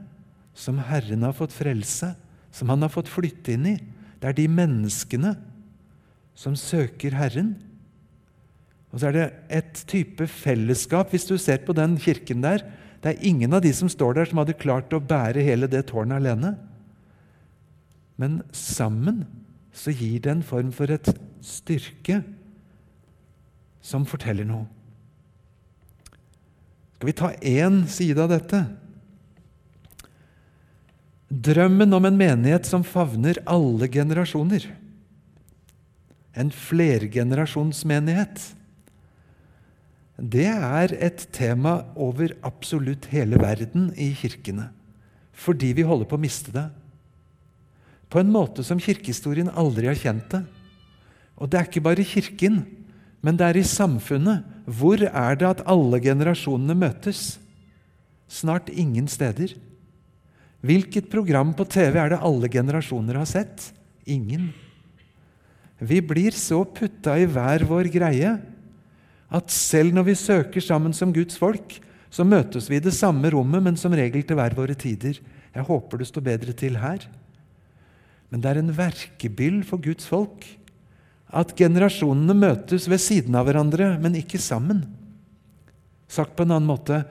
som 0.56 0.80
Herren 0.90 1.24
har 1.24 1.36
fått 1.36 1.54
frelse, 1.56 2.12
som 2.52 2.72
han 2.72 2.84
har 2.84 2.92
fått 2.92 3.08
flytte 3.08 3.54
inn 3.54 3.68
i. 3.72 3.76
Det 4.20 4.28
er 4.28 4.36
de 4.36 4.46
menneskene 4.52 5.34
som 6.36 6.56
søker 6.58 7.16
Herren. 7.16 7.54
Og 8.90 9.00
så 9.00 9.08
er 9.08 9.16
det 9.16 9.26
et 9.60 9.84
type 9.88 10.26
fellesskap, 10.28 11.12
hvis 11.12 11.28
du 11.28 11.36
ser 11.38 11.62
på 11.64 11.76
den 11.76 11.96
kirken 12.00 12.42
der. 12.44 12.64
Det 13.00 13.14
er 13.14 13.24
ingen 13.24 13.54
av 13.56 13.62
de 13.64 13.72
som 13.76 13.88
står 13.88 14.18
der, 14.18 14.28
som 14.28 14.42
hadde 14.42 14.58
klart 14.60 14.92
å 14.92 15.00
bære 15.00 15.44
hele 15.46 15.70
det 15.70 15.86
tårnet 15.88 16.20
alene. 16.20 16.56
Men 18.20 18.42
sammen 18.52 19.24
så 19.72 19.94
gir 19.94 20.20
det 20.20 20.34
en 20.34 20.44
form 20.44 20.74
for 20.74 20.90
et 20.92 21.08
styrke 21.40 22.20
som 23.80 24.04
forteller 24.08 24.44
noe. 24.44 24.66
Skal 27.00 27.08
vi 27.08 27.16
ta 27.16 27.28
én 27.40 27.86
side 27.88 28.20
av 28.20 28.28
dette? 28.28 28.58
Drømmen 31.32 31.96
om 31.96 32.04
en 32.04 32.18
menighet 32.20 32.66
som 32.68 32.82
favner 32.84 33.38
alle 33.48 33.86
generasjoner. 33.88 34.66
En 36.36 36.50
flergenerasjonsmenighet. 36.52 38.42
Det 40.20 40.44
er 40.52 40.92
et 41.00 41.24
tema 41.32 41.78
over 41.96 42.36
absolutt 42.44 43.08
hele 43.14 43.40
verden 43.40 43.94
i 43.96 44.10
kirkene. 44.20 44.68
Fordi 45.32 45.72
vi 45.80 45.88
holder 45.88 46.04
på 46.04 46.20
å 46.20 46.24
miste 46.26 46.52
det. 46.52 46.66
På 48.12 48.20
en 48.20 48.28
måte 48.28 48.60
som 48.60 48.76
kirkehistorien 48.76 49.48
aldri 49.48 49.88
har 49.88 49.96
kjent 49.96 50.28
det. 50.36 50.44
Og 51.40 51.48
det 51.48 51.62
er 51.62 51.72
ikke 51.72 51.86
bare 51.88 52.04
Kirken, 52.04 52.60
men 53.20 53.37
det 53.37 53.46
er 53.46 53.59
i 53.61 53.66
samfunnet. 53.66 54.46
Hvor 54.64 55.02
er 55.04 55.37
det 55.37 55.48
at 55.48 55.64
alle 55.68 56.00
generasjonene 56.02 56.76
møtes? 56.78 57.38
Snart 58.30 58.70
ingen 58.72 59.09
steder. 59.11 59.52
Hvilket 60.64 61.09
program 61.12 61.52
på 61.56 61.66
TV 61.68 61.98
er 62.00 62.12
det 62.12 62.22
alle 62.24 62.48
generasjoner 62.52 63.18
har 63.20 63.28
sett? 63.28 63.70
Ingen. 64.09 64.50
Vi 65.80 66.00
blir 66.04 66.37
så 66.37 66.62
putta 66.64 67.16
i 67.16 67.28
hver 67.28 67.64
vår 67.68 67.88
greie 67.92 68.35
at 69.30 69.52
selv 69.54 69.94
når 69.94 70.11
vi 70.11 70.18
søker 70.18 70.64
sammen 70.64 70.92
som 70.96 71.12
Guds 71.14 71.38
folk, 71.38 71.78
så 72.11 72.26
møtes 72.26 72.66
vi 72.68 72.80
i 72.80 72.83
det 72.83 72.92
samme 72.96 73.30
rommet, 73.30 73.62
men 73.62 73.76
som 73.78 73.94
regel 73.94 74.24
til 74.26 74.37
hver 74.37 74.56
våre 74.59 74.74
tider. 74.74 75.20
Jeg 75.54 75.66
håper 75.68 76.00
det 76.00 76.09
står 76.11 76.26
bedre 76.26 76.54
til 76.56 76.76
her. 76.83 77.06
Men 78.30 78.42
det 78.42 78.50
er 78.50 78.61
en 78.61 78.74
verkebyll 78.74 79.62
for 79.66 79.83
Guds 79.83 80.09
folk 80.11 80.44
at 81.31 81.55
generasjonene 81.59 82.35
møtes 82.35 82.88
ved 82.90 83.03
siden 83.03 83.37
av 83.38 83.47
hverandre, 83.47 83.95
men 84.03 84.19
ikke 84.19 84.40
sammen. 84.43 84.83
Sagt 86.11 86.35
på 86.37 86.47
en 86.47 86.57
annen 86.57 86.71
måte 86.71 87.05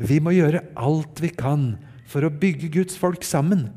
vi 0.00 0.20
må 0.22 0.32
gjøre 0.32 0.62
alt 0.78 1.20
vi 1.20 1.32
kan 1.34 1.74
for 2.08 2.24
å 2.24 2.32
bygge 2.32 2.70
Guds 2.72 2.96
folk 2.98 3.24
sammen, 3.26 3.68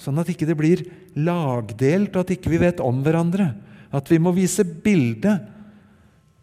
sånn 0.00 0.18
at 0.18 0.30
ikke 0.32 0.48
det 0.48 0.56
blir 0.58 0.84
lagdelt, 1.14 2.16
og 2.16 2.24
at 2.24 2.32
ikke 2.34 2.50
vi 2.52 2.60
vet 2.64 2.82
om 2.82 3.02
hverandre. 3.04 3.52
At 3.92 4.08
vi 4.10 4.18
må 4.20 4.32
vise 4.34 4.64
bilde 4.64 5.36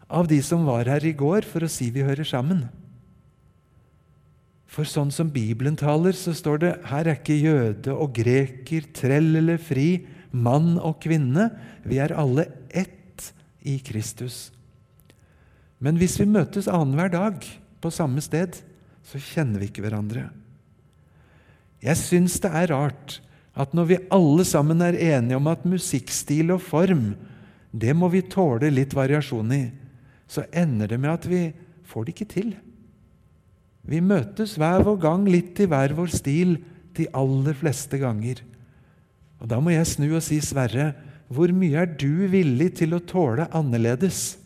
av 0.09 0.29
de 0.29 0.39
som 0.45 0.63
var 0.65 0.87
her 0.89 1.03
i 1.05 1.15
går, 1.17 1.45
for 1.49 1.65
å 1.65 1.71
si 1.71 1.89
vi 1.93 2.05
hører 2.05 2.25
sammen. 2.25 2.63
For 4.69 4.85
sånn 4.85 5.09
som 5.13 5.31
Bibelen 5.33 5.77
taler, 5.77 6.13
så 6.13 6.31
står 6.37 6.61
det 6.61 6.71
her 6.91 7.09
er 7.09 7.17
ikke 7.17 7.37
jøde 7.37 7.93
og 7.93 8.13
greker, 8.15 8.85
trell 8.93 9.33
eller 9.41 9.57
fri, 9.61 10.05
mann 10.31 10.77
og 10.77 10.99
kvinne. 11.03 11.49
Vi 11.83 11.99
er 12.01 12.15
alle 12.17 12.47
ett 12.69 13.31
i 13.65 13.77
Kristus. 13.83 14.49
Men 15.79 15.99
hvis 15.99 16.17
vi 16.19 16.27
møtes 16.27 16.67
annenhver 16.67 17.11
dag 17.13 17.45
på 17.79 17.91
samme 17.93 18.21
sted, 18.23 18.57
så 19.05 19.21
kjenner 19.21 19.61
vi 19.61 19.69
ikke 19.69 19.83
hverandre. 19.85 20.27
Jeg 21.79 21.95
syns 21.99 22.37
det 22.43 22.51
er 22.51 22.71
rart 22.73 23.19
at 23.59 23.73
når 23.75 23.87
vi 23.87 23.99
alle 24.13 24.45
sammen 24.47 24.83
er 24.83 24.97
enige 24.99 25.39
om 25.39 25.47
at 25.51 25.65
musikkstil 25.67 26.51
og 26.55 26.63
form, 26.63 27.13
det 27.71 27.95
må 27.95 28.09
vi 28.11 28.25
tåle 28.27 28.71
litt 28.71 28.95
variasjon 28.95 29.53
i, 29.55 29.63
så 30.29 30.45
ender 30.51 30.91
det 30.91 30.99
med 30.99 31.11
at 31.11 31.27
vi 31.29 31.41
får 31.89 32.05
det 32.05 32.15
ikke 32.15 32.29
til. 32.33 32.51
Vi 33.89 34.01
møtes 34.05 34.55
hver 34.59 34.83
vår 34.85 34.99
gang 35.01 35.25
litt 35.29 35.59
i 35.63 35.67
hver 35.69 35.95
vår 35.97 36.11
stil 36.13 36.57
de 36.97 37.07
aller 37.15 37.55
fleste 37.57 37.99
ganger. 38.01 38.43
Og 39.39 39.47
Da 39.47 39.59
må 39.63 39.71
jeg 39.71 39.87
snu 39.87 40.09
og 40.11 40.23
si, 40.25 40.39
Sverre, 40.43 40.91
hvor 41.29 41.51
mye 41.53 41.83
er 41.83 41.89
du 41.99 42.27
villig 42.31 42.73
til 42.81 42.95
å 42.97 43.03
tåle 43.03 43.47
annerledes? 43.55 44.37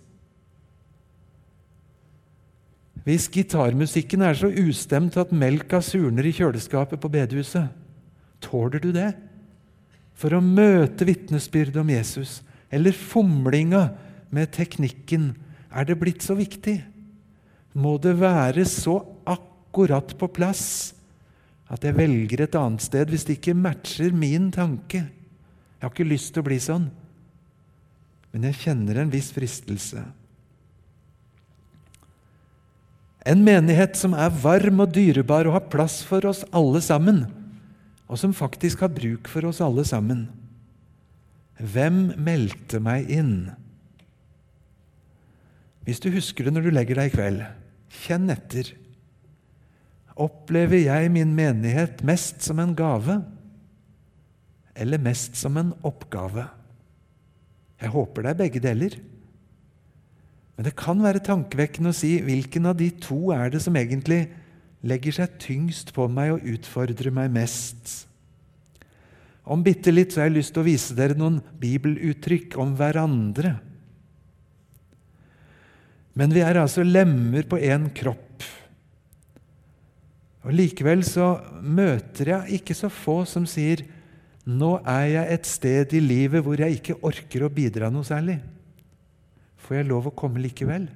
Hvis 3.03 3.27
gitarmusikken 3.31 4.23
er 4.23 4.37
så 4.39 4.47
ustemt 4.47 5.17
at 5.19 5.33
melka 5.35 5.81
surner 5.83 6.27
i 6.27 6.33
kjøleskapet 6.35 7.01
på 7.03 7.11
bedehuset, 7.11 7.71
tåler 8.43 8.83
du 8.83 8.91
det? 8.95 9.11
For 10.15 10.35
å 10.35 10.43
møte 10.43 11.07
vitnesbyrdet 11.07 11.81
om 11.81 11.89
Jesus, 11.91 12.41
eller 12.71 12.95
fomlinga 12.95 13.89
med 14.33 14.53
teknikken, 14.55 15.33
er 15.73 15.87
det 15.89 15.97
blitt 15.99 16.23
så 16.23 16.37
viktig? 16.37 16.77
Må 17.73 17.97
det 17.99 18.13
være 18.21 18.63
så 18.69 18.99
akkurat 19.25 20.13
på 20.19 20.29
plass 20.31 20.93
at 21.71 21.85
jeg 21.85 21.95
velger 21.95 22.43
et 22.43 22.57
annet 22.59 22.83
sted 22.83 23.11
hvis 23.11 23.25
det 23.27 23.37
ikke 23.39 23.55
matcher 23.57 24.11
min 24.15 24.49
tanke? 24.53 25.05
Jeg 25.07 25.85
har 25.85 25.93
ikke 25.93 26.07
lyst 26.07 26.33
til 26.33 26.43
å 26.43 26.47
bli 26.47 26.59
sånn, 26.63 26.89
men 28.33 28.45
jeg 28.49 28.59
kjenner 28.65 29.01
en 29.01 29.13
viss 29.13 29.31
fristelse. 29.35 30.03
En 33.23 33.43
menighet 33.43 33.95
som 33.95 34.15
er 34.15 34.31
varm 34.43 34.83
og 34.83 34.91
dyrebar 34.95 35.47
og 35.47 35.57
har 35.57 35.67
plass 35.71 36.01
for 36.07 36.25
oss 36.27 36.43
alle 36.55 36.81
sammen, 36.83 37.23
og 38.11 38.19
som 38.19 38.35
faktisk 38.35 38.83
har 38.83 38.91
bruk 38.91 39.29
for 39.31 39.47
oss 39.47 39.61
alle 39.63 39.85
sammen. 39.87 40.25
Hvem 41.59 42.09
meldte 42.19 42.81
meg 42.83 43.07
inn? 43.11 43.35
Hvis 45.87 46.01
du 46.03 46.09
husker 46.15 46.47
det 46.47 46.55
når 46.55 46.67
du 46.67 46.73
legger 46.75 46.99
deg 46.99 47.11
i 47.11 47.13
kveld, 47.13 47.43
kjenn 48.03 48.31
etter. 48.33 48.71
Opplever 50.21 50.83
jeg 50.83 51.09
min 51.13 51.31
menighet 51.33 52.03
mest 52.05 52.43
som 52.45 52.59
en 52.61 52.75
gave 52.77 53.21
eller 54.73 55.01
mest 55.01 55.37
som 55.37 55.57
en 55.57 55.73
oppgave? 55.85 56.45
Jeg 57.81 57.93
håper 57.93 58.23
det 58.23 58.31
er 58.31 58.39
begge 58.39 58.61
deler. 58.63 58.95
Men 60.53 60.67
det 60.67 60.77
kan 60.77 61.01
være 61.01 61.23
tankevekkende 61.25 61.91
å 61.93 61.97
si 61.97 62.15
hvilken 62.21 62.69
av 62.69 62.77
de 62.79 62.91
to 63.01 63.33
er 63.33 63.53
det 63.53 63.63
som 63.65 63.77
egentlig 63.77 64.27
legger 64.85 65.15
seg 65.17 65.37
tyngst 65.41 65.93
på 65.95 66.05
meg 66.11 66.35
og 66.35 66.49
utfordrer 66.55 67.13
meg 67.15 67.31
mest. 67.33 68.03
Om 69.43 69.63
bitte 69.65 69.91
litt 69.91 70.13
så 70.13 70.21
har 70.21 70.29
jeg 70.29 70.37
lyst 70.37 70.53
til 70.55 70.63
å 70.63 70.67
vise 70.67 70.95
dere 70.95 71.17
noen 71.19 71.41
bibeluttrykk 71.59 72.55
om 72.63 72.75
hverandre. 72.79 73.57
Men 76.13 76.35
vi 76.35 76.43
er 76.45 76.61
altså 76.61 76.85
lemmer 76.85 77.47
på 77.49 77.59
én 77.59 77.89
kropp. 77.95 78.32
Og 80.43 80.51
Likevel 80.55 81.03
så 81.07 81.37
møter 81.63 82.33
jeg 82.33 82.59
ikke 82.59 82.75
så 82.75 82.89
få 82.91 83.21
som 83.29 83.45
sier 83.47 83.85
nå 84.43 84.75
er 84.83 85.05
jeg 85.07 85.37
et 85.37 85.47
sted 85.47 85.93
i 85.95 86.01
livet 86.03 86.43
hvor 86.43 86.59
jeg 86.59 86.79
ikke 86.79 86.99
orker 87.07 87.45
å 87.45 87.51
bidra 87.53 87.87
noe 87.91 88.03
særlig. 88.03 88.41
Får 89.63 89.79
jeg 89.79 89.87
lov 89.87 90.09
å 90.09 90.15
komme 90.15 90.43
likevel? 90.43 90.89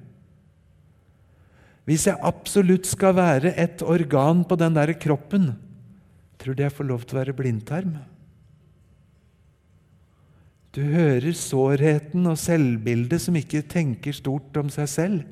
Hvis 1.88 2.04
jeg 2.10 2.20
absolutt 2.20 2.84
skal 2.84 3.16
være 3.16 3.54
et 3.56 3.80
organ 3.80 4.42
på 4.44 4.58
den 4.60 4.76
der 4.76 4.92
kroppen, 5.00 5.54
tror 6.36 6.52
du 6.52 6.60
jeg 6.60 6.74
får 6.76 6.88
lov 6.90 7.06
til 7.08 7.16
å 7.16 7.20
være 7.22 7.36
blindtarm? 7.38 7.94
Du 10.76 10.82
hører 10.84 11.32
sårheten 11.32 12.28
og 12.28 12.36
selvbildet 12.36 13.24
som 13.24 13.36
ikke 13.40 13.64
tenker 13.64 14.12
stort 14.12 14.60
om 14.60 14.68
seg 14.70 14.90
selv, 14.92 15.22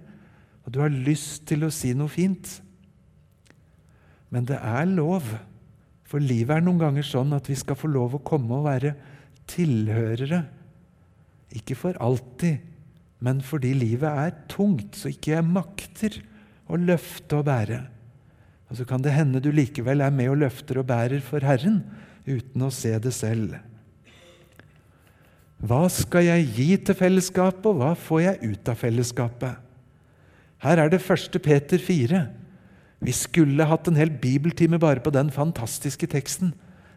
og 0.65 0.73
du 0.73 0.81
har 0.81 0.91
lyst 0.91 1.45
til 1.47 1.69
å 1.69 1.71
si 1.71 1.93
noe 1.95 2.09
fint. 2.11 2.57
Men 4.35 4.47
det 4.49 4.59
er 4.59 4.87
lov, 4.91 5.29
for 6.07 6.23
livet 6.23 6.57
er 6.57 6.65
noen 6.65 6.81
ganger 6.81 7.07
sånn 7.07 7.35
at 7.37 7.49
vi 7.51 7.57
skal 7.59 7.79
få 7.79 7.91
lov 7.91 8.19
å 8.19 8.25
komme 8.27 8.59
og 8.59 8.69
være 8.69 8.95
tilhørere. 9.51 10.43
Ikke 11.57 11.77
for 11.79 11.99
alltid, 12.03 12.63
men 13.23 13.41
fordi 13.45 13.73
livet 13.77 14.11
er 14.11 14.35
tungt, 14.51 14.99
så 14.99 15.11
ikke 15.13 15.37
jeg 15.37 15.47
makter 15.47 16.19
å 16.67 16.79
løfte 16.81 17.39
og 17.39 17.47
bære. 17.49 17.81
Og 18.67 18.81
så 18.81 18.87
kan 18.89 19.03
det 19.03 19.15
hende 19.15 19.43
du 19.43 19.53
likevel 19.55 20.03
er 20.03 20.15
med 20.15 20.33
og 20.33 20.41
løfter 20.43 20.83
og 20.83 20.89
bærer 20.89 21.23
for 21.25 21.45
Herren 21.47 21.81
uten 22.27 22.67
å 22.67 22.73
se 22.75 22.93
det 22.99 23.15
selv. 23.15 23.55
Hva 25.57 25.87
skal 25.89 26.27
jeg 26.27 26.49
gi 26.59 26.73
til 26.85 26.99
fellesskapet, 26.99 27.69
og 27.71 27.79
hva 27.81 27.95
får 27.97 28.21
jeg 28.27 28.51
ut 28.53 28.69
av 28.69 28.81
fellesskapet? 28.83 29.63
Her 30.67 30.83
er 30.83 30.91
det 30.93 31.01
1. 31.01 31.39
Peter 31.45 31.81
4. 31.81 32.21
Vi 33.03 33.13
skulle 33.13 33.67
hatt 33.69 33.89
en 33.91 33.99
hel 33.99 34.11
bibeltime 34.11 34.81
bare 34.81 35.03
på 35.05 35.13
den 35.15 35.29
fantastiske 35.35 36.09
teksten. 36.11 36.55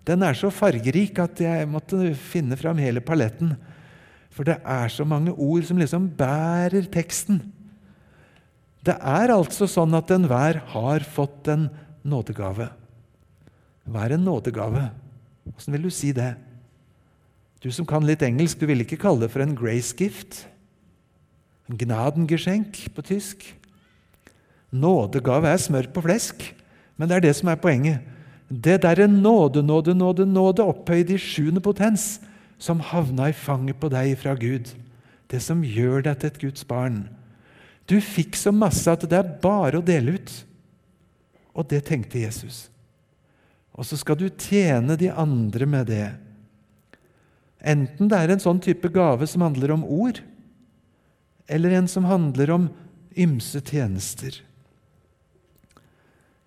Den 0.07 0.23
er 0.23 0.37
så 0.37 0.49
fargerik 0.53 1.19
at 1.21 1.41
jeg 1.43 1.67
måtte 1.69 2.13
finne 2.15 2.57
fram 2.59 2.79
hele 2.81 3.03
paletten. 3.03 3.53
For 4.31 4.47
det 4.47 4.59
er 4.63 4.91
så 4.93 5.05
mange 5.05 5.33
ord 5.35 5.65
som 5.67 5.79
liksom 5.81 6.07
bærer 6.17 6.87
teksten. 6.91 7.41
Det 8.85 8.95
er 8.95 9.33
altså 9.33 9.67
sånn 9.67 9.97
at 9.97 10.11
enhver 10.15 10.61
har 10.71 11.03
fått 11.03 11.49
en 11.51 11.67
nådegave. 12.07 12.69
Hva 13.89 14.05
er 14.05 14.15
en 14.15 14.23
nådegave? 14.23 14.87
Åssen 15.51 15.75
vil 15.75 15.89
du 15.89 15.91
si 15.91 16.13
det? 16.15 16.31
Du 17.59 17.67
som 17.75 17.87
kan 17.87 18.05
litt 18.07 18.23
engelsk, 18.23 18.61
du 18.61 18.69
vil 18.69 18.85
ikke 18.85 19.01
kalle 19.01 19.25
det 19.25 19.33
for 19.33 19.43
en 19.43 19.57
grace 19.57 19.91
gift? 19.99 20.45
En 21.67 21.77
gnadengeschenk 21.77 22.85
på 22.95 23.03
tysk? 23.03 23.43
Nådegave 24.69 25.49
er 25.49 25.61
smør 25.61 25.89
på 25.93 26.03
flesk, 26.05 26.43
men 26.97 27.09
det 27.09 27.17
er 27.17 27.25
det 27.27 27.35
som 27.39 27.49
er 27.49 27.61
poenget. 27.61 28.03
Det 28.49 28.81
derre 28.81 29.07
nåde, 29.07 29.63
nåde, 29.65 29.93
nåde, 29.93 30.25
nåde 30.25 30.65
opphøyd 30.65 31.13
i 31.13 31.19
sjuende 31.21 31.61
potens, 31.61 32.17
som 32.59 32.81
havna 32.83 33.29
i 33.29 33.35
fanget 33.35 33.79
på 33.79 33.89
deg 33.93 34.17
fra 34.19 34.33
Gud. 34.35 34.73
Det 35.29 35.39
som 35.41 35.61
gjør 35.63 36.03
deg 36.09 36.19
til 36.19 36.31
et 36.31 36.41
Guds 36.41 36.65
barn. 36.67 37.03
Du 37.89 37.97
fikk 38.01 38.35
så 38.37 38.51
masse 38.53 38.89
at 38.91 39.05
det 39.09 39.17
er 39.17 39.37
bare 39.41 39.79
å 39.79 39.85
dele 39.85 40.17
ut. 40.17 40.33
Og 41.57 41.69
det 41.69 41.85
tenkte 41.87 42.21
Jesus. 42.21 42.67
Og 43.73 43.87
så 43.87 43.97
skal 43.97 44.17
du 44.19 44.27
tjene 44.27 44.97
de 44.99 45.09
andre 45.13 45.65
med 45.69 45.87
det. 45.89 46.09
Enten 47.59 48.09
det 48.11 48.17
er 48.17 48.33
en 48.33 48.43
sånn 48.43 48.59
type 48.63 48.91
gave 48.91 49.27
som 49.27 49.43
handler 49.45 49.73
om 49.75 49.85
ord, 49.85 50.21
eller 51.49 51.73
en 51.75 51.87
som 51.91 52.05
handler 52.07 52.53
om 52.55 52.67
ymse 53.19 53.61
tjenester. 53.65 54.35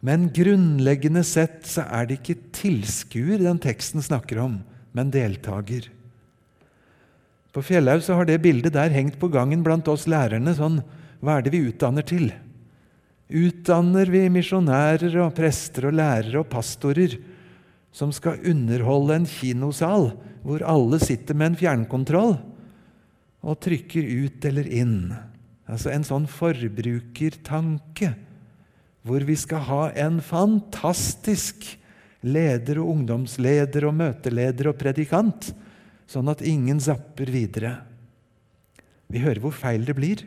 Men 0.02 0.26
grunnleggende 0.34 1.22
sett 1.22 1.62
så 1.70 1.84
er 1.86 2.08
det 2.08 2.18
ikke 2.18 2.50
tilskuer 2.56 3.38
den 3.44 3.60
teksten 3.62 4.02
snakker 4.02 4.40
om, 4.42 4.56
men 4.90 5.12
deltaker. 5.14 5.86
På 7.54 7.62
Fjellhaug 7.62 8.02
så 8.02 8.16
har 8.18 8.26
det 8.26 8.40
bildet 8.42 8.74
der 8.74 8.90
hengt 8.90 9.20
på 9.20 9.30
gangen 9.30 9.62
blant 9.62 9.86
oss 9.92 10.08
lærerne. 10.10 10.54
sånn, 10.56 10.82
Hva 11.22 11.38
er 11.38 11.42
det 11.46 11.52
vi 11.54 11.68
utdanner 11.68 12.02
til? 12.02 12.32
Utdanner 13.30 14.10
vi 14.10 14.26
misjonærer 14.28 15.14
og 15.22 15.36
prester 15.36 15.86
og 15.86 15.94
lærere 15.94 16.42
og 16.42 16.50
pastorer 16.50 17.14
som 17.92 18.10
skal 18.12 18.42
underholde 18.48 19.14
en 19.20 19.28
kinosal 19.28 20.10
hvor 20.42 20.64
alle 20.66 20.98
sitter 20.98 21.36
med 21.38 21.52
en 21.52 21.60
fjernkontroll 21.60 22.34
og 23.42 23.60
trykker 23.62 24.02
ut 24.02 24.44
eller 24.50 24.66
inn? 24.66 25.14
Altså 25.70 25.92
en 25.94 26.04
sånn 26.04 26.26
forbrukertanke 26.26 28.16
hvor 29.02 29.24
vi 29.26 29.36
skal 29.38 29.64
ha 29.66 29.82
en 29.98 30.20
fantastisk 30.22 31.66
leder 32.22 32.78
og 32.78 32.92
ungdomsleder 32.94 33.88
og 33.88 33.96
møteleder 33.98 34.70
og 34.70 34.78
predikant 34.78 35.50
sånn 36.10 36.30
at 36.30 36.44
ingen 36.46 36.78
zapper 36.82 37.30
videre. 37.32 37.76
Vi 39.10 39.22
hører 39.22 39.42
hvor 39.42 39.54
feil 39.56 39.84
det 39.88 39.96
blir. 39.96 40.22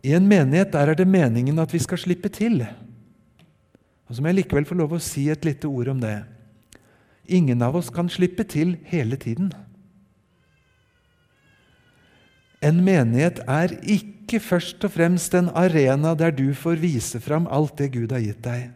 I 0.00 0.14
en 0.16 0.28
menighet 0.28 0.72
der 0.72 0.92
er 0.92 0.96
det 0.96 1.08
meningen 1.08 1.58
at 1.60 1.72
vi 1.74 1.82
skal 1.82 2.00
slippe 2.00 2.30
til. 2.32 2.62
Og 4.08 4.16
Så 4.16 4.22
må 4.22 4.30
jeg 4.30 4.40
likevel 4.40 4.66
få 4.66 4.78
lov 4.78 4.96
å 4.96 5.02
si 5.02 5.28
et 5.30 5.44
lite 5.44 5.68
ord 5.68 5.92
om 5.92 6.00
det. 6.00 6.22
Ingen 7.30 7.60
av 7.62 7.76
oss 7.78 7.92
kan 7.94 8.08
slippe 8.10 8.46
til 8.48 8.78
hele 8.90 9.18
tiden. 9.20 9.52
En 12.64 12.80
menighet 12.84 13.38
er 13.46 13.76
ikke 13.84 14.19
først 14.38 14.84
og 14.86 14.92
fremst 14.94 15.34
en 15.34 15.50
arena 15.58 16.14
der 16.14 16.30
du 16.30 16.52
får 16.54 16.78
vise 16.78 17.18
fram 17.20 17.48
alt 17.50 17.74
det 17.80 17.90
Gud 17.96 18.12
har 18.14 18.22
gitt 18.22 18.44
deg. 18.44 18.68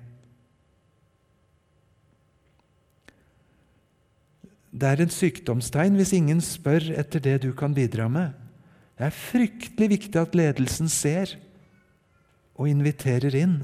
Det 4.75 4.91
er 4.91 5.05
en 5.05 5.15
sykdomstegn 5.15 5.95
hvis 5.95 6.17
ingen 6.17 6.41
spør 6.43 6.89
etter 6.99 7.23
det 7.23 7.37
du 7.45 7.53
kan 7.55 7.77
bidra 7.77 8.09
med. 8.11 8.35
Det 8.99 9.07
er 9.07 9.15
fryktelig 9.15 9.91
viktig 9.93 10.19
at 10.19 10.35
ledelsen 10.35 10.91
ser 10.91 11.37
og 12.59 12.67
inviterer 12.71 13.35
inn. 13.39 13.61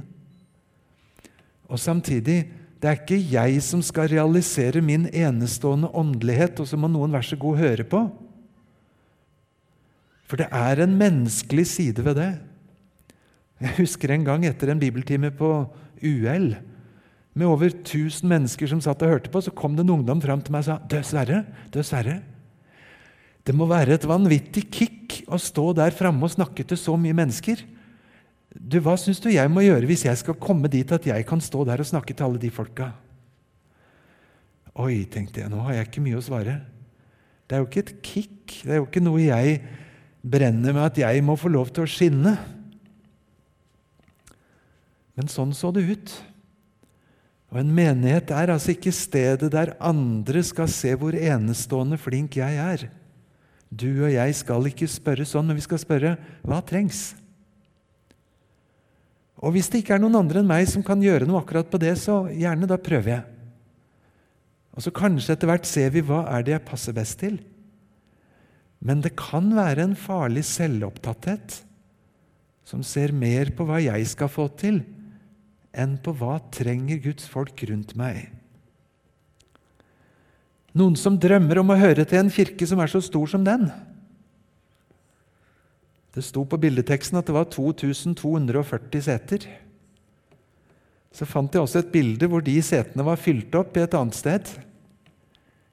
Og 1.71 1.79
samtidig 1.83 2.45
det 2.81 2.89
er 2.89 2.97
ikke 2.97 3.19
jeg 3.19 3.59
som 3.67 3.83
skal 3.85 4.09
realisere 4.09 4.81
min 4.81 5.09
enestående 5.11 5.91
åndelighet, 5.93 6.63
og 6.63 6.69
så 6.71 6.79
må 6.81 6.89
noen 6.89 7.13
være 7.13 7.29
så 7.29 7.37
god 7.39 7.59
å 7.59 7.61
høre 7.61 7.85
på. 7.85 8.07
For 10.31 10.39
det 10.39 10.47
er 10.55 10.79
en 10.85 10.95
menneskelig 10.95 11.67
side 11.67 12.05
ved 12.07 12.15
det. 12.21 12.31
Jeg 13.61 13.77
husker 13.83 14.13
en 14.15 14.25
gang 14.25 14.47
etter 14.47 14.71
en 14.71 14.81
bibeltime 14.81 15.33
på 15.35 15.51
UL 16.07 16.53
med 17.35 17.47
over 17.47 17.71
1000 17.71 18.27
mennesker 18.29 18.71
som 18.71 18.81
satt 18.83 19.03
og 19.05 19.13
hørte 19.15 19.31
på, 19.33 19.43
så 19.43 19.53
kom 19.55 19.77
det 19.77 19.85
en 19.85 19.95
ungdom 19.99 20.21
fram 20.23 20.41
til 20.43 20.55
meg 20.55 20.65
og 20.65 20.69
sa 20.69 20.79
Dessverre, 20.91 21.45
dessverre. 21.73 22.21
det 23.47 23.55
må 23.57 23.67
være 23.71 23.95
et 23.97 24.07
vanvittig 24.07 24.67
kick 24.71 25.21
å 25.31 25.39
stå 25.41 25.71
der 25.79 25.95
framme 25.97 26.27
og 26.27 26.35
snakke 26.35 26.65
til 26.67 26.79
så 26.79 26.97
mye 27.01 27.17
mennesker. 27.17 27.63
Du, 28.51 28.81
Hva 28.83 28.97
syns 28.99 29.23
du 29.23 29.31
jeg 29.31 29.51
må 29.51 29.63
gjøre 29.63 29.87
hvis 29.87 30.05
jeg 30.05 30.19
skal 30.19 30.39
komme 30.39 30.69
dit 30.69 30.91
at 30.93 31.07
jeg 31.07 31.27
kan 31.27 31.41
stå 31.41 31.65
der 31.65 31.81
og 31.81 31.89
snakke 31.89 32.15
til 32.15 32.27
alle 32.27 32.43
de 32.43 32.51
folka? 32.51 32.91
Oi, 34.75 35.05
tenkte 35.11 35.43
jeg, 35.43 35.51
nå 35.51 35.63
har 35.67 35.79
jeg 35.79 35.89
ikke 35.89 36.03
mye 36.03 36.19
å 36.19 36.25
svare. 36.25 36.59
Det 37.47 37.57
er 37.57 37.63
jo 37.63 37.69
ikke 37.71 37.85
et 37.87 37.95
kick. 38.03 38.59
Det 38.63 38.75
er 38.75 38.83
jo 38.83 38.87
ikke 38.87 39.03
noe 39.03 39.23
jeg 39.23 39.63
brenner 40.23 40.75
med 40.77 40.85
at 40.85 40.99
jeg 41.01 41.23
må 41.25 41.37
få 41.39 41.51
lov 41.53 41.71
til 41.73 41.87
å 41.87 41.91
skinne. 41.91 42.35
Men 45.17 45.31
sånn 45.33 45.53
så 45.57 45.73
det 45.75 45.87
ut. 45.89 46.13
Og 47.51 47.59
En 47.61 47.73
menighet 47.75 48.31
er 48.31 48.53
altså 48.55 48.75
ikke 48.77 48.95
stedet 48.95 49.51
der 49.53 49.75
andre 49.83 50.43
skal 50.47 50.71
se 50.71 50.93
hvor 50.95 51.17
enestående 51.17 51.99
flink 51.99 52.39
jeg 52.39 52.61
er. 52.63 52.87
Du 53.71 54.05
og 54.05 54.11
jeg 54.13 54.37
skal 54.39 54.67
ikke 54.71 54.89
spørre 54.91 55.27
sånn, 55.27 55.51
men 55.51 55.59
vi 55.59 55.67
skal 55.67 55.83
spørre 55.83 56.15
hva 56.47 56.61
trengs? 56.67 57.11
Og 59.41 59.55
hvis 59.55 59.71
det 59.73 59.83
ikke 59.83 59.97
er 59.97 60.03
noen 60.03 60.19
andre 60.21 60.43
enn 60.43 60.51
meg 60.51 60.67
som 60.69 60.85
kan 60.85 61.01
gjøre 61.01 61.27
noe 61.27 61.41
akkurat 61.41 61.71
på 61.71 61.79
det, 61.81 61.95
så 61.99 62.27
gjerne, 62.29 62.69
da 62.69 62.77
prøver 62.77 63.15
jeg. 63.15 63.23
Og 64.77 64.85
så 64.85 64.93
kanskje 64.95 65.35
etter 65.35 65.49
hvert 65.51 65.67
ser 65.67 65.91
vi 65.95 66.03
hva 66.07 66.23
er 66.31 66.45
det 66.45 66.55
jeg 66.55 66.67
passer 66.67 66.95
best 66.95 67.19
til. 67.23 67.39
Men 68.81 69.03
det 69.05 69.13
kan 69.19 69.53
være 69.57 69.85
en 69.85 69.97
farlig 69.99 70.47
selvopptatthet 70.49 71.61
som 72.65 72.85
ser 72.87 73.13
mer 73.13 73.51
på 73.57 73.67
hva 73.69 73.81
jeg 73.83 74.07
skal 74.09 74.31
få 74.31 74.47
til, 74.61 74.81
enn 75.71 75.97
på 76.03 76.15
hva 76.17 76.39
trenger 76.55 77.01
Guds 77.03 77.27
folk 77.31 77.61
rundt 77.69 77.97
meg. 77.99 78.31
Noen 80.79 80.95
som 80.99 81.19
drømmer 81.19 81.61
om 81.61 81.73
å 81.75 81.79
høre 81.81 82.07
til 82.07 82.21
en 82.21 82.31
kirke 82.33 82.67
som 82.69 82.81
er 82.83 82.91
så 82.91 83.03
stor 83.03 83.27
som 83.31 83.45
den. 83.47 83.67
Det 86.15 86.23
sto 86.27 86.45
på 86.47 86.59
bildeteksten 86.63 87.19
at 87.19 87.27
det 87.27 87.35
var 87.35 87.51
2240 87.51 89.05
seter. 89.07 89.47
Så 91.11 91.27
fant 91.27 91.55
jeg 91.55 91.63
også 91.63 91.83
et 91.83 91.93
bilde 91.93 92.27
hvor 92.31 92.43
de 92.47 92.55
setene 92.63 93.07
var 93.07 93.19
fylt 93.19 93.55
opp 93.59 93.77
i 93.79 93.83
et 93.83 93.95
annet 93.99 94.19
sted. 94.19 94.51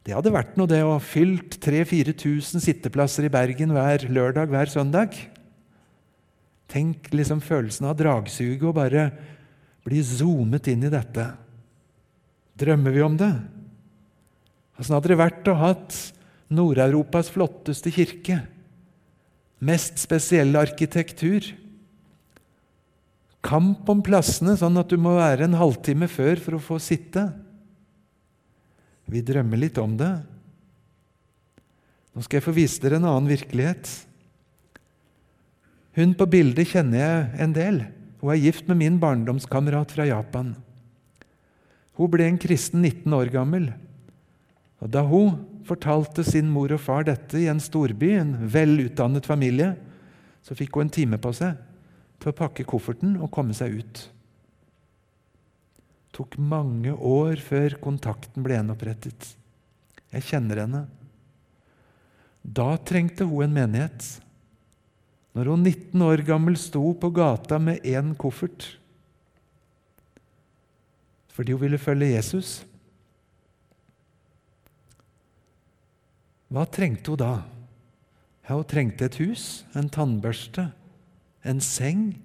Det 0.07 0.15
hadde 0.15 0.31
vært 0.31 0.53
noe, 0.55 0.69
det 0.71 0.77
å 0.85 0.93
ha 0.93 0.99
fylt 1.03 1.57
3000-4000 1.59 2.63
sitteplasser 2.63 3.25
i 3.27 3.31
Bergen 3.31 3.73
hver 3.75 4.05
lørdag 4.07 4.47
hver 4.53 4.69
søndag. 4.71 5.17
Tenk 6.71 7.09
liksom 7.11 7.41
følelsen 7.43 7.89
av 7.89 7.97
dragsuget 7.99 8.63
og 8.69 8.77
bare 8.77 9.09
bli 9.83 9.99
zoomet 9.99 10.69
inn 10.71 10.85
i 10.87 10.91
dette. 10.93 11.25
Drømmer 12.55 12.95
vi 12.95 13.03
om 13.03 13.17
det? 13.19 13.33
Åssen 14.79 14.95
hadde 14.95 15.11
det 15.11 15.17
vært 15.19 15.49
å 15.51 15.57
ha 15.59 15.73
Nord-Europas 16.55 17.27
flotteste 17.33 17.91
kirke? 17.91 18.37
Mest 19.59 19.99
spesielle 19.99 20.61
arkitektur? 20.63 21.49
Kamp 23.43 23.91
om 23.91 23.99
plassene, 24.07 24.55
sånn 24.55 24.79
at 24.79 24.87
du 24.87 24.95
må 24.95 25.17
være 25.19 25.49
en 25.49 25.59
halvtime 25.59 26.07
før 26.07 26.39
for 26.39 26.55
å 26.55 26.63
få 26.63 26.79
sitte? 26.79 27.25
Vi 29.07 29.23
drømmer 29.23 29.59
litt 29.59 29.77
om 29.79 29.95
det. 29.99 30.11
Nå 32.11 32.23
skal 32.25 32.39
jeg 32.39 32.47
få 32.47 32.55
vise 32.55 32.81
dere 32.83 32.99
en 32.99 33.07
annen 33.07 33.29
virkelighet. 33.29 33.89
Hun 35.97 36.13
på 36.17 36.27
bildet 36.29 36.69
kjenner 36.73 36.99
jeg 36.99 37.43
en 37.45 37.53
del. 37.55 37.83
Hun 38.21 38.33
er 38.33 38.41
gift 38.41 38.67
med 38.69 38.81
min 38.81 38.97
barndomskamerat 39.01 39.93
fra 39.93 40.07
Japan. 40.09 40.55
Hun 41.97 42.11
ble 42.13 42.27
en 42.27 42.39
kristen 42.41 42.83
19 42.83 43.13
år 43.17 43.31
gammel. 43.33 43.71
Og 44.81 44.91
Da 44.93 45.01
hun 45.05 45.39
fortalte 45.65 46.23
sin 46.23 46.49
mor 46.49 46.71
og 46.71 46.81
far 46.81 47.07
dette 47.07 47.39
i 47.39 47.47
en 47.51 47.61
storby, 47.61 48.13
en 48.17 48.35
velutdannet 48.49 49.25
familie, 49.25 49.75
så 50.45 50.55
fikk 50.55 50.77
hun 50.77 50.87
en 50.87 50.93
time 50.93 51.17
på 51.19 51.33
seg 51.35 51.57
til 52.21 52.31
å 52.31 52.37
pakke 52.37 52.65
kofferten 52.67 53.17
og 53.19 53.31
komme 53.33 53.55
seg 53.57 53.79
ut. 53.81 54.03
Tok 56.17 56.37
mange 56.41 56.95
år 56.95 57.37
før 57.45 57.77
kontakten 57.81 58.45
ble 58.45 58.57
gjenopprettet. 58.57 59.35
Jeg 60.15 60.25
kjenner 60.25 60.63
henne. 60.63 60.85
Da 62.41 62.71
trengte 62.81 63.27
hun 63.27 63.45
en 63.45 63.53
menighet. 63.59 64.07
Når 65.37 65.51
hun 65.53 65.61
19 65.67 66.01
år 66.07 66.23
gammel 66.25 66.57
sto 66.57 66.81
på 66.97 67.11
gata 67.13 67.59
med 67.61 67.85
én 67.85 68.15
koffert 68.17 68.73
fordi 71.37 71.53
hun 71.53 71.61
ville 71.61 71.77
følge 71.77 72.15
Jesus. 72.15 72.51
Hva 76.49 76.63
trengte 76.65 77.13
hun 77.13 77.19
da? 77.21 77.33
Ja, 78.47 78.55
Hun 78.55 78.65
trengte 78.65 79.05
et 79.05 79.19
hus, 79.21 79.43
en 79.77 79.89
tannbørste, 79.93 80.71
en 81.45 81.61
seng. 81.61 82.15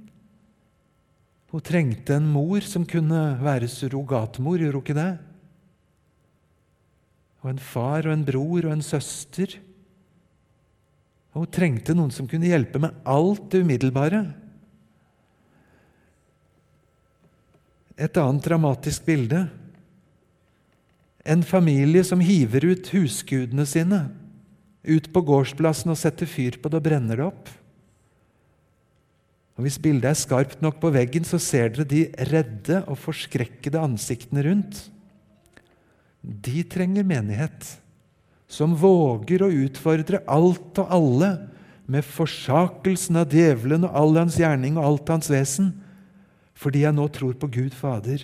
Hun 1.53 1.61
trengte 1.61 2.17
en 2.17 2.31
mor 2.33 2.65
som 2.65 2.87
kunne 2.89 3.21
være 3.43 3.69
surrogatmor, 3.69 4.57
gjorde 4.57 4.79
hun 4.79 4.87
ikke 4.87 4.97
det? 4.97 5.11
Og 7.43 7.51
en 7.53 7.61
far 7.61 8.07
og 8.09 8.15
en 8.15 8.25
bror 8.25 8.65
og 8.65 8.73
en 8.73 8.85
søster. 8.87 9.59
Hun 11.37 11.49
trengte 11.53 11.97
noen 11.97 12.13
som 12.15 12.29
kunne 12.31 12.49
hjelpe 12.49 12.81
med 12.81 12.97
alt 13.05 13.51
det 13.53 13.63
umiddelbare. 13.67 14.23
Et 18.01 18.17
annet 18.17 18.47
dramatisk 18.49 19.05
bilde 19.05 19.45
en 21.23 21.43
familie 21.47 22.03
som 22.05 22.23
hiver 22.23 22.65
ut 22.67 22.89
husgudene 22.95 23.67
sine 23.69 24.01
ut 24.83 25.07
på 25.15 25.23
gårdsplassen 25.23 25.93
og 25.93 25.99
setter 26.01 26.27
fyr 26.27 26.59
på 26.59 26.71
det 26.73 26.81
og 26.81 26.87
brenner 26.89 27.21
det 27.21 27.27
opp. 27.29 27.51
Og 29.57 29.67
Hvis 29.67 29.79
bildet 29.83 30.09
er 30.09 30.19
skarpt 30.19 30.63
nok 30.65 30.81
på 30.81 30.91
veggen, 30.95 31.27
så 31.29 31.39
ser 31.43 31.75
dere 31.75 31.85
de 31.89 32.03
redde 32.31 32.81
og 32.89 32.99
forskrekkede 32.99 33.81
ansiktene 33.81 34.45
rundt. 34.47 34.87
De 36.23 36.63
trenger 36.65 37.05
menighet 37.05 37.69
som 38.53 38.77
våger 38.79 39.45
å 39.45 39.53
utfordre 39.65 40.23
alt 40.31 40.79
og 40.81 40.93
alle 40.93 41.33
med 41.91 42.07
forsakelsen 42.07 43.19
av 43.21 43.33
djevelen 43.33 43.85
og 43.89 43.97
all 43.99 44.21
hans 44.21 44.39
gjerning 44.41 44.79
og 44.79 44.87
alt 44.87 45.13
hans 45.17 45.33
vesen, 45.33 45.73
fordi 46.55 46.85
jeg 46.87 46.97
nå 46.97 47.09
tror 47.13 47.35
på 47.41 47.51
Gud 47.53 47.77
Fader. 47.77 48.23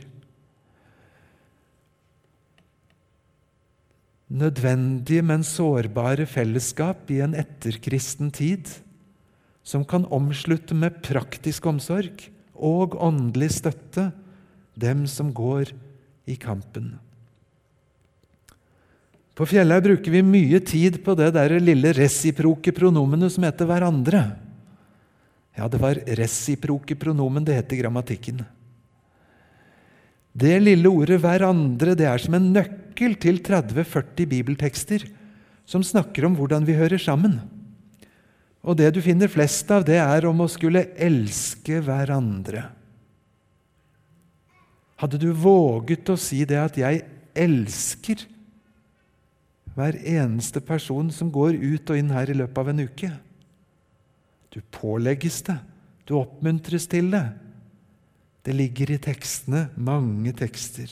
nødvendige, 4.28 5.22
men 5.22 5.44
sårbare 5.44 6.26
fellesskap 6.26 7.10
i 7.10 7.20
en 7.24 7.34
etterkristen 7.34 8.30
tid, 8.30 8.68
som 9.68 9.84
kan 9.84 10.06
omslutte 10.14 10.76
med 10.76 11.02
praktisk 11.04 11.66
omsorg 11.68 12.30
og 12.56 12.96
åndelig 13.04 13.50
støtte 13.58 14.08
dem 14.78 15.04
som 15.10 15.34
går 15.34 15.74
i 16.28 16.36
kampen. 16.40 16.94
På 19.36 19.46
Fjellhaug 19.46 19.84
bruker 19.84 20.14
vi 20.14 20.24
mye 20.24 20.58
tid 20.64 21.02
på 21.04 21.14
det 21.18 21.30
der 21.36 21.58
lille 21.60 21.92
resiproke 21.94 22.72
pronomenet 22.74 23.32
som 23.34 23.44
heter 23.44 23.68
'hverandre'. 23.68 24.24
Ja, 25.58 25.68
det 25.68 25.80
var 25.80 26.00
resiproke 26.16 26.96
pronomen 26.98 27.44
det 27.44 27.54
het 27.54 27.72
i 27.72 27.82
grammatikken. 27.82 28.44
Det 30.34 30.62
lille 30.62 30.88
ordet 30.88 31.20
'hverandre' 31.20 31.94
det 31.94 32.06
er 32.06 32.18
som 32.18 32.34
en 32.34 32.52
nøkkel 32.52 33.14
til 33.20 33.38
30-40 33.38 34.26
bibeltekster 34.26 35.04
som 35.66 35.82
snakker 35.82 36.24
om 36.24 36.34
hvordan 36.34 36.64
vi 36.64 36.72
hører 36.74 36.98
sammen. 36.98 37.57
Og 38.68 38.76
det 38.76 38.90
du 38.92 39.00
finner 39.00 39.30
flest 39.32 39.70
av, 39.72 39.86
det 39.88 39.96
er 39.96 40.26
om 40.28 40.42
å 40.44 40.50
skulle 40.52 40.90
elske 41.00 41.80
hverandre. 41.84 42.66
Hadde 44.98 45.20
du 45.22 45.30
våget 45.32 46.10
å 46.12 46.18
si 46.20 46.44
det 46.44 46.58
at 46.58 46.76
'jeg 46.76 47.04
elsker' 47.34 48.26
hver 49.78 49.94
eneste 49.94 50.60
person 50.60 51.10
som 51.14 51.30
går 51.30 51.54
ut 51.54 51.90
og 51.90 51.96
inn 51.96 52.10
her 52.10 52.28
i 52.28 52.34
løpet 52.34 52.58
av 52.58 52.68
en 52.68 52.80
uke? 52.80 53.10
Du 54.50 54.60
pålegges 54.74 55.42
det. 55.46 55.58
Du 56.04 56.16
oppmuntres 56.18 56.88
til 56.90 57.12
det. 57.12 57.28
Det 58.42 58.56
ligger 58.56 58.90
i 58.90 58.98
tekstene, 58.98 59.68
mange 59.76 60.32
tekster. 60.32 60.90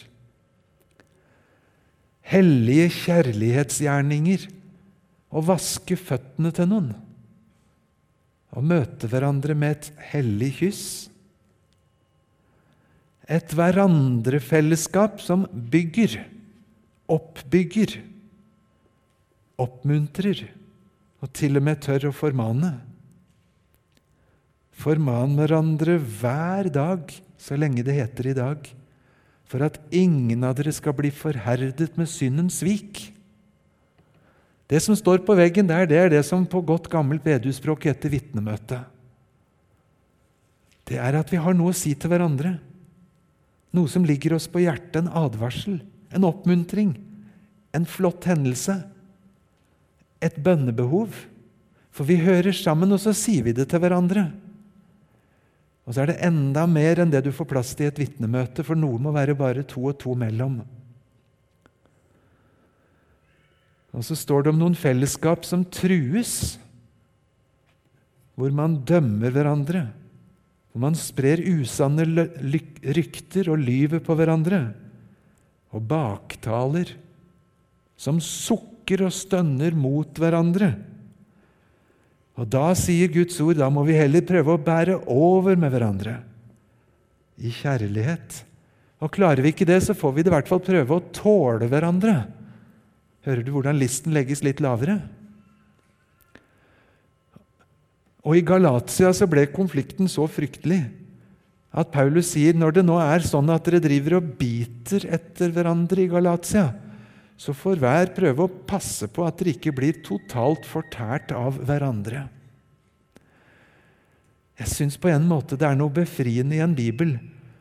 Hellige 2.20 2.88
kjærlighetsgjerninger. 2.90 4.46
Å 5.34 5.42
vaske 5.42 5.96
føttene 5.98 6.52
til 6.54 6.70
noen. 6.70 7.05
Å 8.56 8.62
møte 8.64 9.08
hverandre 9.12 9.54
med 9.58 9.76
et 9.76 9.90
hellig 10.14 10.54
kyss. 10.62 10.84
Et 13.28 13.52
hverandrefellesskap 13.58 15.20
som 15.20 15.44
bygger, 15.50 16.20
oppbygger, 17.10 17.98
oppmuntrer 19.60 20.46
og 21.20 21.32
til 21.36 21.58
og 21.58 21.66
med 21.66 21.82
tør 21.84 22.08
å 22.08 22.14
formane. 22.14 22.72
Forman 24.76 25.36
hverandre 25.38 25.96
hver 25.98 26.70
dag 26.72 27.12
så 27.40 27.58
lenge 27.58 27.84
det 27.86 27.96
heter 27.96 28.30
i 28.30 28.36
dag, 28.36 28.68
for 29.46 29.64
at 29.66 29.78
ingen 29.94 30.44
av 30.46 30.56
dere 30.58 30.72
skal 30.74 30.96
bli 30.98 31.12
forherdet 31.14 31.94
med 31.98 32.10
syndens 32.10 32.60
svik. 32.62 33.15
Det 34.66 34.80
som 34.82 34.96
står 34.98 35.22
på 35.26 35.36
veggen 35.38 35.68
der, 35.68 35.86
det 35.86 35.98
er 35.98 36.10
det 36.10 36.22
som 36.26 36.46
på 36.46 36.62
godt 36.66 36.88
gammelt 36.90 37.22
bedehusspråk 37.24 37.86
heter 37.86 38.10
vitnemøte. 38.10 38.82
det 40.86 40.98
er 41.02 41.18
at 41.18 41.30
vi 41.32 41.38
har 41.42 41.54
noe 41.54 41.72
å 41.74 41.76
si 41.76 41.94
til 41.98 42.10
hverandre. 42.10 42.58
Noe 43.74 43.90
som 43.90 44.04
ligger 44.06 44.36
oss 44.36 44.46
på 44.46 44.62
hjertet, 44.62 45.00
en 45.02 45.10
advarsel, 45.10 45.80
en 46.14 46.26
oppmuntring, 46.26 46.94
en 47.74 47.86
flott 47.86 48.24
hendelse, 48.24 48.76
et 50.22 50.38
bønnebehov. 50.38 51.10
For 51.90 52.06
vi 52.06 52.20
hører 52.22 52.54
sammen, 52.54 52.92
og 52.94 53.02
så 53.02 53.14
sier 53.16 53.42
vi 53.42 53.54
det 53.56 53.66
til 53.72 53.82
hverandre. 53.82 54.28
Og 55.86 55.94
så 55.94 56.02
er 56.02 56.12
det 56.12 56.22
enda 56.26 56.66
mer 56.70 57.02
enn 57.02 57.10
det 57.10 57.24
du 57.26 57.32
får 57.34 57.50
plass 57.50 57.74
til 57.74 57.86
i 57.86 57.90
et 57.90 58.00
vitnemøte, 58.00 58.62
for 58.66 58.78
noe 58.78 58.98
må 59.02 59.14
være 59.14 59.36
bare 59.38 59.66
to 59.66 59.86
og 59.90 59.98
to 60.02 60.14
mellom. 60.18 60.60
Og 63.96 64.04
så 64.04 64.16
står 64.18 64.44
det 64.44 64.52
om 64.52 64.60
noen 64.60 64.76
fellesskap 64.76 65.46
som 65.48 65.64
trues, 65.72 66.58
hvor 68.36 68.52
man 68.52 68.82
dømmer 68.84 69.32
hverandre, 69.32 69.86
hvor 70.70 70.82
man 70.84 70.98
sprer 71.00 71.40
usanne 71.40 72.04
rykter 72.04 73.48
og 73.48 73.62
lyver 73.64 74.02
på 74.04 74.16
hverandre, 74.18 74.60
og 75.72 75.88
baktaler, 75.88 76.92
som 77.96 78.20
sukker 78.20 79.06
og 79.06 79.16
stønner 79.16 79.72
mot 79.72 80.20
hverandre. 80.20 80.74
Og 82.36 82.44
da 82.52 82.68
sier 82.76 83.08
Guds 83.08 83.40
ord 83.40 83.56
da 83.56 83.70
må 83.72 83.86
vi 83.88 83.96
heller 83.96 84.24
prøve 84.28 84.52
å 84.52 84.60
bære 84.60 85.00
over 85.08 85.56
med 85.56 85.72
hverandre 85.72 86.18
i 87.40 87.48
kjærlighet. 87.48 88.42
Og 89.00 89.12
klarer 89.12 89.40
vi 89.40 89.56
ikke 89.56 89.68
det, 89.68 89.80
så 89.84 89.96
får 89.96 90.12
vi 90.12 90.24
i 90.24 90.32
hvert 90.32 90.48
fall 90.48 90.60
prøve 90.60 91.00
å 91.00 91.06
tåle 91.16 91.68
hverandre 91.72 92.18
Hører 93.26 93.42
du 93.42 93.50
hvordan 93.56 93.78
listen 93.80 94.14
legges 94.14 94.44
litt 94.46 94.62
lavere? 94.62 95.00
Og 98.26 98.38
I 98.38 98.44
Galatia 98.46 99.12
så 99.14 99.26
ble 99.30 99.48
konflikten 99.50 100.10
så 100.10 100.26
fryktelig 100.30 100.80
at 101.76 101.90
Paulus 101.92 102.30
sier 102.32 102.56
når 102.56 102.78
det 102.78 102.84
nå 102.86 102.96
er 103.02 103.26
sånn 103.26 103.50
at 103.52 103.66
dere 103.66 103.82
driver 103.84 104.18
og 104.20 104.30
biter 104.38 105.04
etter 105.12 105.52
hverandre 105.54 106.06
i 106.06 106.10
Galatia, 106.10 106.70
så 107.36 107.52
får 107.52 107.82
hver 107.82 108.14
prøve 108.16 108.46
å 108.46 108.54
passe 108.70 109.10
på 109.12 109.26
at 109.26 109.36
dere 109.38 109.52
ikke 109.52 109.74
blir 109.76 110.00
totalt 110.06 110.64
fortært 110.66 111.34
av 111.36 111.58
hverandre. 111.60 112.24
Jeg 114.56 114.72
syns 114.72 114.96
på 114.96 115.10
en 115.12 115.26
måte 115.28 115.58
det 115.60 115.68
er 115.68 115.76
noe 115.76 115.92
befriende 115.92 116.56
i 116.56 116.62
en 116.64 116.74
bibel 116.74 117.18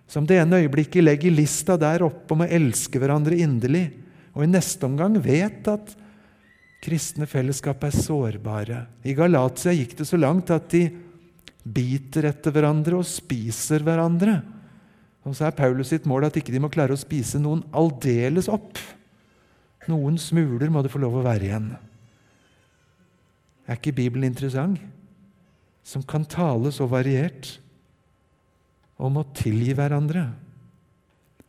som 0.07 0.23
det 0.29 0.37
ene 0.39 0.61
øyeblikket 0.63 1.03
legger 1.03 1.33
lista 1.33 1.75
der 1.81 2.05
oppe 2.05 2.37
om 2.37 2.45
å 2.45 2.47
elske 2.47 3.01
hverandre 3.01 3.35
inderlig, 3.41 3.89
og 4.35 4.43
i 4.43 4.51
neste 4.51 4.83
omgang 4.87 5.15
vet 5.23 5.67
at 5.71 5.93
kristne 6.83 7.25
fellesskap 7.29 7.81
er 7.87 7.95
sårbare. 7.95 8.83
I 9.07 9.15
Galatia 9.17 9.73
gikk 9.73 9.95
det 10.01 10.07
så 10.09 10.19
langt 10.19 10.51
at 10.53 10.67
de 10.73 10.83
biter 11.65 12.27
etter 12.29 12.53
hverandre 12.53 12.99
og 12.99 13.07
spiser 13.09 13.81
hverandre. 13.85 14.37
Og 15.25 15.33
så 15.33 15.47
er 15.47 15.57
Paulus 15.57 15.89
sitt 15.89 16.05
mål 16.05 16.27
at 16.27 16.37
ikke 16.37 16.53
de 16.53 16.61
må 16.61 16.69
klare 16.69 16.93
å 16.93 16.99
spise 16.99 17.39
noen 17.41 17.63
aldeles 17.73 18.49
opp. 18.51 18.77
Noen 19.89 20.19
smuler 20.21 20.69
må 20.69 20.83
det 20.85 20.91
få 20.93 21.01
lov 21.01 21.17
å 21.17 21.25
være 21.25 21.47
igjen. 21.47 21.71
Er 23.65 23.79
ikke 23.79 23.95
Bibelen 23.97 24.27
interessant? 24.29 24.77
Som 25.85 26.03
kan 26.05 26.25
tale 26.29 26.71
så 26.73 26.85
variert 26.89 27.55
om 29.01 29.17
å 29.17 29.25
tilgi 29.37 29.73
hverandre. 29.77 30.27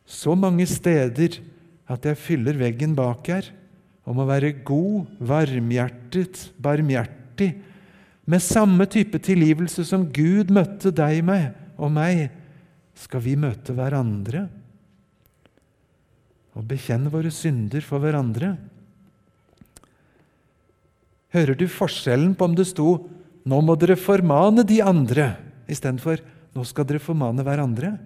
Så 0.07 0.37
mange 0.39 0.65
steder 0.71 1.41
at 1.87 2.07
jeg 2.09 2.19
fyller 2.19 2.59
veggen 2.59 2.97
bak 2.99 3.29
her 3.31 3.49
om 4.07 4.21
å 4.23 4.27
være 4.29 4.53
god, 4.67 5.07
varmhjertet, 5.19 6.49
barmhjertig, 6.63 7.51
med 8.27 8.43
samme 8.43 8.87
type 8.91 9.19
tilgivelse 9.23 9.85
som 9.87 10.07
Gud 10.11 10.51
møtte 10.55 10.91
deg 10.95 11.23
med 11.27 11.55
og 11.79 11.93
meg, 11.95 12.29
skal 12.97 13.23
vi 13.23 13.35
møte 13.39 13.75
hverandre 13.77 14.47
og 16.57 16.65
bekjenne 16.65 17.13
våre 17.13 17.31
synder 17.35 17.85
for 17.85 18.01
hverandre. 18.01 18.55
Hører 21.37 21.59
du 21.59 21.67
forskjellen 21.69 22.33
på 22.33 22.49
om 22.49 22.55
det 22.57 22.67
sto 22.71 23.11
'Nå 23.47 23.61
må 23.63 23.77
dere 23.79 23.95
formane 23.95 24.65
de 24.67 24.81
andre', 24.83 25.37
istedenfor 25.69 26.19
'Nå 26.55 26.65
skal 26.65 26.85
dere 26.85 26.99
formane 26.99 27.45
hverandre'? 27.45 27.99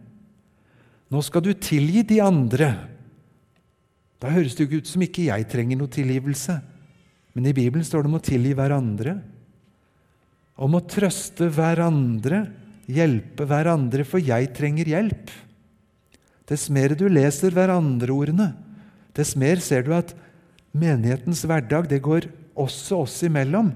Nå 1.11 1.23
skal 1.23 1.41
du 1.41 1.55
tilgi 1.55 2.03
de 2.03 2.21
andre. 2.21 2.90
Da 4.21 4.29
høres 4.29 4.55
det 4.55 4.67
jo 4.67 4.69
ikke 4.69 4.83
ut 4.85 4.91
som 4.91 5.05
ikke 5.05 5.29
jeg 5.31 5.47
trenger 5.49 5.79
noe 5.81 5.93
tilgivelse. 5.93 6.59
Men 7.33 7.47
i 7.49 7.55
Bibelen 7.57 7.87
står 7.87 8.05
det 8.05 8.11
om 8.11 8.19
å 8.19 8.25
tilgi 8.25 8.53
hverandre. 8.59 9.15
Om 10.61 10.77
å 10.77 10.83
trøste 10.85 11.49
hverandre, 11.57 12.43
hjelpe 12.91 13.47
hverandre, 13.49 14.05
for 14.05 14.21
jeg 14.21 14.51
trenger 14.57 14.91
hjelp. 14.93 15.33
Dess 16.51 16.67
mer 16.75 16.93
du 16.99 17.07
leser 17.09 17.55
hverandre-ordene, 17.55 18.51
dess 19.17 19.33
mer 19.39 19.63
ser 19.63 19.87
du 19.87 19.95
at 19.97 20.13
menighetens 20.77 21.45
hverdag 21.47 21.89
det 21.91 22.03
går 22.05 22.29
også 22.61 23.01
oss 23.07 23.17
imellom. 23.25 23.73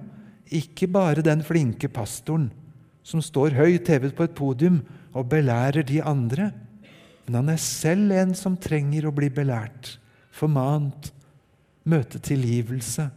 Ikke 0.53 0.91
bare 0.91 1.25
den 1.25 1.41
flinke 1.47 1.89
pastoren 1.89 2.51
som 3.05 3.23
står 3.25 3.57
høyt 3.57 3.89
hevet 3.89 4.15
på 4.17 4.27
et 4.27 4.37
podium 4.37 4.83
og 5.15 5.29
belærer 5.31 5.87
de 5.87 6.03
andre, 6.05 6.51
men 7.25 7.39
han 7.39 7.53
er 7.55 7.61
selv 7.63 8.13
en 8.13 8.35
som 8.37 8.59
trenger 8.61 9.07
å 9.09 9.15
bli 9.15 9.31
belært 9.33 9.95
formant, 10.35 11.13
møte 11.85 12.19
tilgivelse 12.23 13.09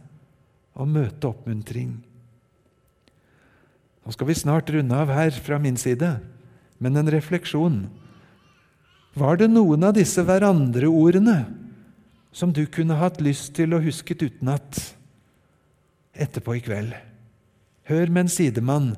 og 0.78 0.90
møte 0.92 1.30
oppmuntring. 1.30 1.96
Nå 4.04 4.14
skal 4.14 4.28
vi 4.30 4.36
snart 4.38 4.70
runde 4.72 4.96
av 4.96 5.10
her 5.12 5.34
fra 5.44 5.58
min 5.60 5.76
side, 5.80 6.14
men 6.78 6.96
en 6.96 7.10
refleksjon. 7.12 7.82
Var 9.18 9.40
det 9.40 9.50
noen 9.50 9.88
av 9.88 9.96
disse 9.98 10.22
hverandre-ordene 10.24 11.40
som 12.32 12.54
du 12.54 12.62
kunne 12.70 12.96
hatt 13.00 13.20
lyst 13.24 13.54
til 13.58 13.74
å 13.74 13.82
husket 13.82 14.22
utenat 14.22 14.80
etterpå 16.14 16.56
i 16.56 16.64
kveld? 16.64 16.94
Hør 17.88 18.12
med 18.12 18.26
en 18.26 18.32
sidemann. 18.32 18.88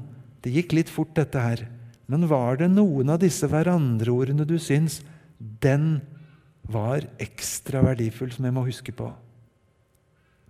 Det 0.44 0.52
gikk 0.52 0.74
litt 0.76 0.92
fort, 0.92 1.14
dette 1.16 1.40
her. 1.40 1.64
Men 2.10 2.26
var 2.30 2.58
det 2.60 2.68
noen 2.72 3.12
av 3.14 3.20
disse 3.22 3.48
hverandre-ordene 3.48 4.44
du 4.48 4.58
syns 4.60 4.98
den 5.38 6.00
var 6.72 7.06
ekstra 7.22 7.82
verdifull, 7.84 8.32
som 8.32 8.46
jeg 8.46 8.54
må 8.56 8.64
huske 8.66 8.94
på. 8.94 9.10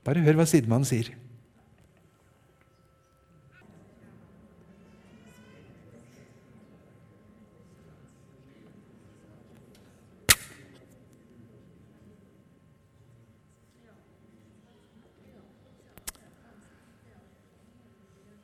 Bare 0.05 0.23
hør 0.25 0.41
hva 0.41 0.47
sidemannen 0.49 0.89
sier. 0.89 1.13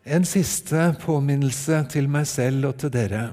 En 0.07 0.23
siste 0.23 0.93
påminnelse 1.03 1.81
til 1.91 2.07
meg 2.07 2.29
selv 2.31 2.69
og 2.69 2.77
til 2.79 2.93
dere. 2.95 3.25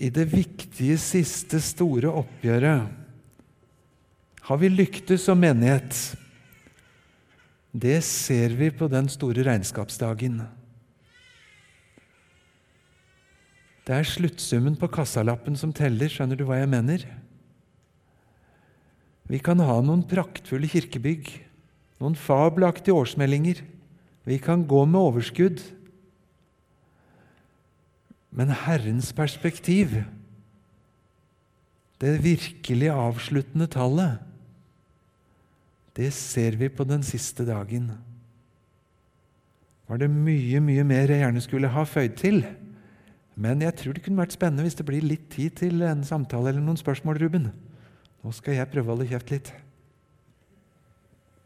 I 0.00 0.08
det 0.08 0.24
viktige 0.32 0.96
siste 1.00 1.60
store 1.60 2.08
oppgjøret 2.22 2.88
har 4.48 4.58
vi 4.58 4.70
lyktes 4.72 5.26
som 5.28 5.38
menighet. 5.38 5.92
Det 7.70 8.00
ser 8.02 8.56
vi 8.58 8.70
på 8.74 8.88
den 8.90 9.06
store 9.12 9.44
regnskapsdagen. 9.46 10.40
Det 13.86 13.94
er 13.94 14.08
sluttsummen 14.08 14.74
på 14.80 14.88
kassalappen 14.90 15.54
som 15.58 15.74
teller, 15.76 16.10
skjønner 16.10 16.38
du 16.38 16.46
hva 16.48 16.58
jeg 16.58 16.70
mener? 16.72 17.04
Vi 19.30 19.38
kan 19.38 19.60
ha 19.62 19.76
noen 19.84 20.02
praktfulle 20.10 20.66
kirkebygg, 20.70 21.28
noen 22.02 22.16
fabelaktige 22.18 22.96
årsmeldinger. 22.96 23.60
Vi 24.26 24.40
kan 24.42 24.64
gå 24.66 24.82
med 24.88 24.98
overskudd. 24.98 25.62
Men 28.30 28.52
Herrens 28.54 29.12
perspektiv, 29.12 29.96
det 32.00 32.20
virkelig 32.24 32.90
avsluttende 32.94 33.66
tallet, 33.70 34.20
det 35.96 36.12
ser 36.14 36.56
vi 36.56 36.70
på 36.72 36.86
den 36.86 37.02
siste 37.04 37.44
dagen. 37.44 37.90
Var 39.90 39.98
det 39.98 40.10
mye, 40.10 40.60
mye 40.62 40.84
mer 40.86 41.10
jeg 41.10 41.24
gjerne 41.24 41.42
skulle 41.42 41.72
ha 41.74 41.82
føyd 41.84 42.14
til? 42.20 42.44
Men 43.34 43.62
jeg 43.64 43.74
tror 43.80 43.96
det 43.96 44.04
kunne 44.04 44.22
vært 44.22 44.36
spennende 44.36 44.62
hvis 44.62 44.78
det 44.78 44.86
blir 44.86 45.02
litt 45.02 45.26
tid 45.34 45.56
til 45.58 45.82
en 45.82 46.04
samtale 46.06 46.52
eller 46.52 46.62
noen 46.62 46.78
spørsmål, 46.78 47.18
Ruben. 47.18 47.50
Nå 48.22 48.32
skal 48.36 48.60
jeg 48.60 48.70
prøve 48.70 48.86
å 48.86 48.94
holde 48.94 49.08
kjeft 49.10 49.34
litt. 49.34 49.50